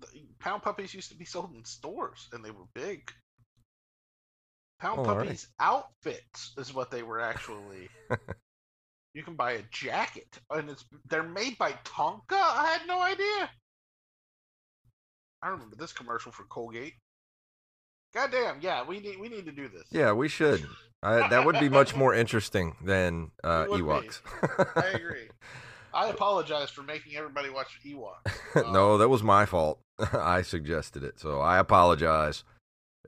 The 0.00 0.06
pound 0.38 0.62
puppies 0.62 0.94
used 0.94 1.10
to 1.10 1.16
be 1.16 1.24
sold 1.24 1.54
in 1.54 1.64
stores, 1.64 2.28
and 2.32 2.44
they 2.44 2.50
were 2.50 2.66
big. 2.74 3.10
Pound 4.80 5.00
Oh, 5.00 5.04
all 5.04 5.16
right. 5.16 5.24
puppies 5.26 5.48
outfits 5.58 6.52
is 6.58 6.74
what 6.74 6.90
they 6.90 7.02
were 7.02 7.20
actually. 7.20 7.88
you 9.14 9.22
can 9.22 9.34
buy 9.34 9.52
a 9.52 9.62
jacket, 9.70 10.38
and 10.50 10.70
it's 10.70 10.84
they're 11.08 11.22
made 11.22 11.58
by 11.58 11.72
Tonka. 11.84 12.20
I 12.32 12.76
had 12.78 12.86
no 12.86 13.00
idea. 13.00 13.50
I 15.42 15.48
remember 15.48 15.76
this 15.76 15.92
commercial 15.92 16.32
for 16.32 16.44
Colgate. 16.44 16.94
Goddamn, 18.14 18.58
yeah, 18.60 18.84
we 18.86 19.00
need 19.00 19.18
we 19.20 19.28
need 19.28 19.44
to 19.46 19.52
do 19.52 19.68
this. 19.68 19.84
Yeah, 19.90 20.12
we 20.12 20.28
should. 20.28 20.66
I, 21.02 21.28
that 21.28 21.44
would 21.46 21.60
be 21.60 21.68
much 21.68 21.94
more 21.94 22.12
interesting 22.14 22.74
than 22.82 23.30
uh, 23.44 23.66
It 23.66 23.70
would 23.70 23.78
be. 23.78 23.82
Ewoks. 23.84 24.20
I 24.76 24.86
agree. 24.94 25.28
I 25.94 26.08
apologize 26.08 26.70
for 26.70 26.82
making 26.82 27.16
everybody 27.16 27.50
watch 27.50 27.78
Ewoks. 27.86 28.72
no, 28.72 28.98
that 28.98 29.08
was 29.08 29.22
my 29.22 29.46
fault. 29.46 29.80
I 30.12 30.42
suggested 30.42 31.02
it, 31.02 31.18
so 31.18 31.40
I 31.40 31.58
apologize. 31.58 32.44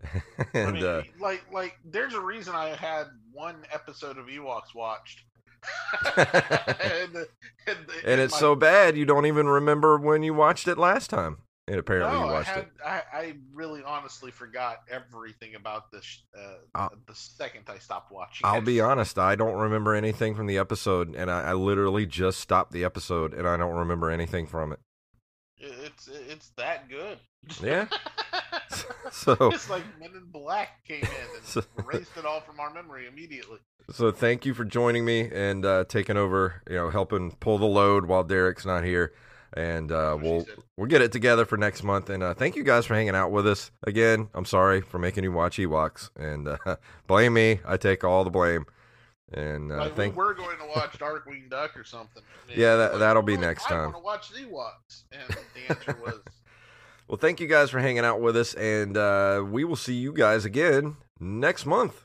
I 0.02 0.22
and 0.54 0.72
mean, 0.74 0.84
uh, 0.84 1.02
like, 1.20 1.44
like, 1.52 1.78
there's 1.84 2.14
a 2.14 2.20
reason 2.20 2.54
I 2.54 2.70
had 2.70 3.04
one 3.32 3.56
episode 3.72 4.16
of 4.18 4.26
Ewoks 4.26 4.74
watched. 4.74 5.22
and, 6.16 7.16
and, 7.66 7.78
and 8.06 8.20
it's 8.20 8.32
my- 8.32 8.38
so 8.38 8.54
bad 8.54 8.96
you 8.96 9.04
don't 9.04 9.26
even 9.26 9.46
remember 9.46 9.98
when 9.98 10.22
you 10.22 10.32
watched 10.32 10.66
it 10.68 10.78
last 10.78 11.10
time. 11.10 11.38
And 11.68 11.78
apparently 11.78 12.12
no, 12.18 12.24
you 12.24 12.30
I 12.30 12.32
watched 12.32 12.48
had, 12.48 12.58
it. 12.58 12.68
I, 12.84 13.02
I 13.12 13.34
really 13.52 13.82
honestly 13.84 14.30
forgot 14.32 14.78
everything 14.90 15.54
about 15.54 15.92
this. 15.92 16.22
Uh, 16.36 16.54
I'll- 16.74 16.92
the 17.06 17.14
second 17.14 17.62
I 17.68 17.78
stopped 17.78 18.10
watching. 18.10 18.44
I'll 18.44 18.58
it. 18.58 18.64
be 18.64 18.80
honest, 18.80 19.18
I 19.18 19.36
don't 19.36 19.56
remember 19.58 19.94
anything 19.94 20.34
from 20.34 20.46
the 20.46 20.58
episode, 20.58 21.14
and 21.14 21.30
I, 21.30 21.50
I 21.50 21.52
literally 21.52 22.06
just 22.06 22.40
stopped 22.40 22.72
the 22.72 22.82
episode, 22.84 23.34
and 23.34 23.46
I 23.46 23.56
don't 23.56 23.76
remember 23.76 24.10
anything 24.10 24.46
from 24.48 24.72
it. 24.72 24.80
It's 25.58 26.08
it's 26.08 26.50
that 26.56 26.88
good. 26.88 27.18
Yeah? 27.62 27.86
So, 29.12 29.32
it's 29.52 29.68
like 29.68 29.82
Men 29.98 30.10
in 30.14 30.26
Black 30.30 30.84
came 30.86 31.02
in 31.02 31.08
and 31.36 31.42
So- 31.44 31.62
erased 31.78 32.16
it 32.16 32.24
all 32.24 32.40
from 32.40 32.60
our 32.60 32.72
memory 32.72 33.06
immediately. 33.08 33.58
so 33.90 34.12
thank 34.12 34.46
you 34.46 34.54
for 34.54 34.64
joining 34.64 35.04
me 35.04 35.28
and 35.32 35.64
uh, 35.64 35.84
taking 35.88 36.16
over. 36.16 36.62
You 36.68 36.76
know, 36.76 36.90
helping 36.90 37.32
pull 37.40 37.58
the 37.58 37.66
load 37.66 38.06
while 38.06 38.22
Derek's 38.22 38.64
not 38.64 38.84
here, 38.84 39.12
and 39.54 39.90
uh, 39.90 40.16
That's 40.16 40.22
what 40.22 40.24
she 40.24 40.30
we'll 40.54 40.64
we'll 40.76 40.86
get 40.86 41.02
it 41.02 41.12
together 41.12 41.44
for 41.44 41.56
next 41.56 41.82
month. 41.82 42.10
And 42.10 42.22
uh, 42.22 42.34
thank 42.34 42.56
you 42.56 42.62
guys 42.64 42.86
for 42.86 42.94
hanging 42.94 43.14
out 43.14 43.30
with 43.30 43.46
us 43.46 43.70
again. 43.86 44.28
I'm 44.34 44.44
sorry 44.44 44.80
for 44.80 44.98
making 44.98 45.24
you 45.24 45.32
watch 45.32 45.56
Ewoks, 45.58 46.10
and 46.16 46.48
uh, 46.48 46.76
blame 47.06 47.34
me. 47.34 47.60
I 47.66 47.76
take 47.76 48.04
all 48.04 48.24
the 48.24 48.30
blame. 48.30 48.66
And 49.32 49.70
uh, 49.70 49.76
like 49.76 49.94
thank 49.96 50.16
we 50.16 50.24
are 50.24 50.34
going 50.34 50.58
to 50.58 50.66
watch 50.74 50.98
Darkwing 50.98 51.48
Duck 51.48 51.76
or 51.76 51.84
something. 51.84 52.22
And 52.48 52.58
Yeah, 52.58 52.74
that- 52.76 52.98
that'll 52.98 53.22
be 53.22 53.34
"Well, 53.36 53.42
next 53.42 53.66
I 53.66 53.68
time." 53.70 53.92
want 53.92 53.94
to 53.94 54.00
watch 54.00 54.32
Ewoks, 54.32 55.04
and 55.12 55.36
the 55.54 55.70
answer 55.70 55.96
was 56.04 56.18
well, 57.08 57.16
thank 57.18 57.38
you 57.38 57.46
guys 57.46 57.70
for 57.70 57.78
hanging 57.78 58.04
out 58.04 58.20
with 58.20 58.36
us, 58.36 58.54
and 58.54 58.96
uh, 58.96 59.44
we 59.48 59.62
will 59.64 59.76
see 59.76 59.94
you 59.94 60.12
guys 60.12 60.44
again 60.44 60.96
next 61.20 61.64
month. 61.64 62.04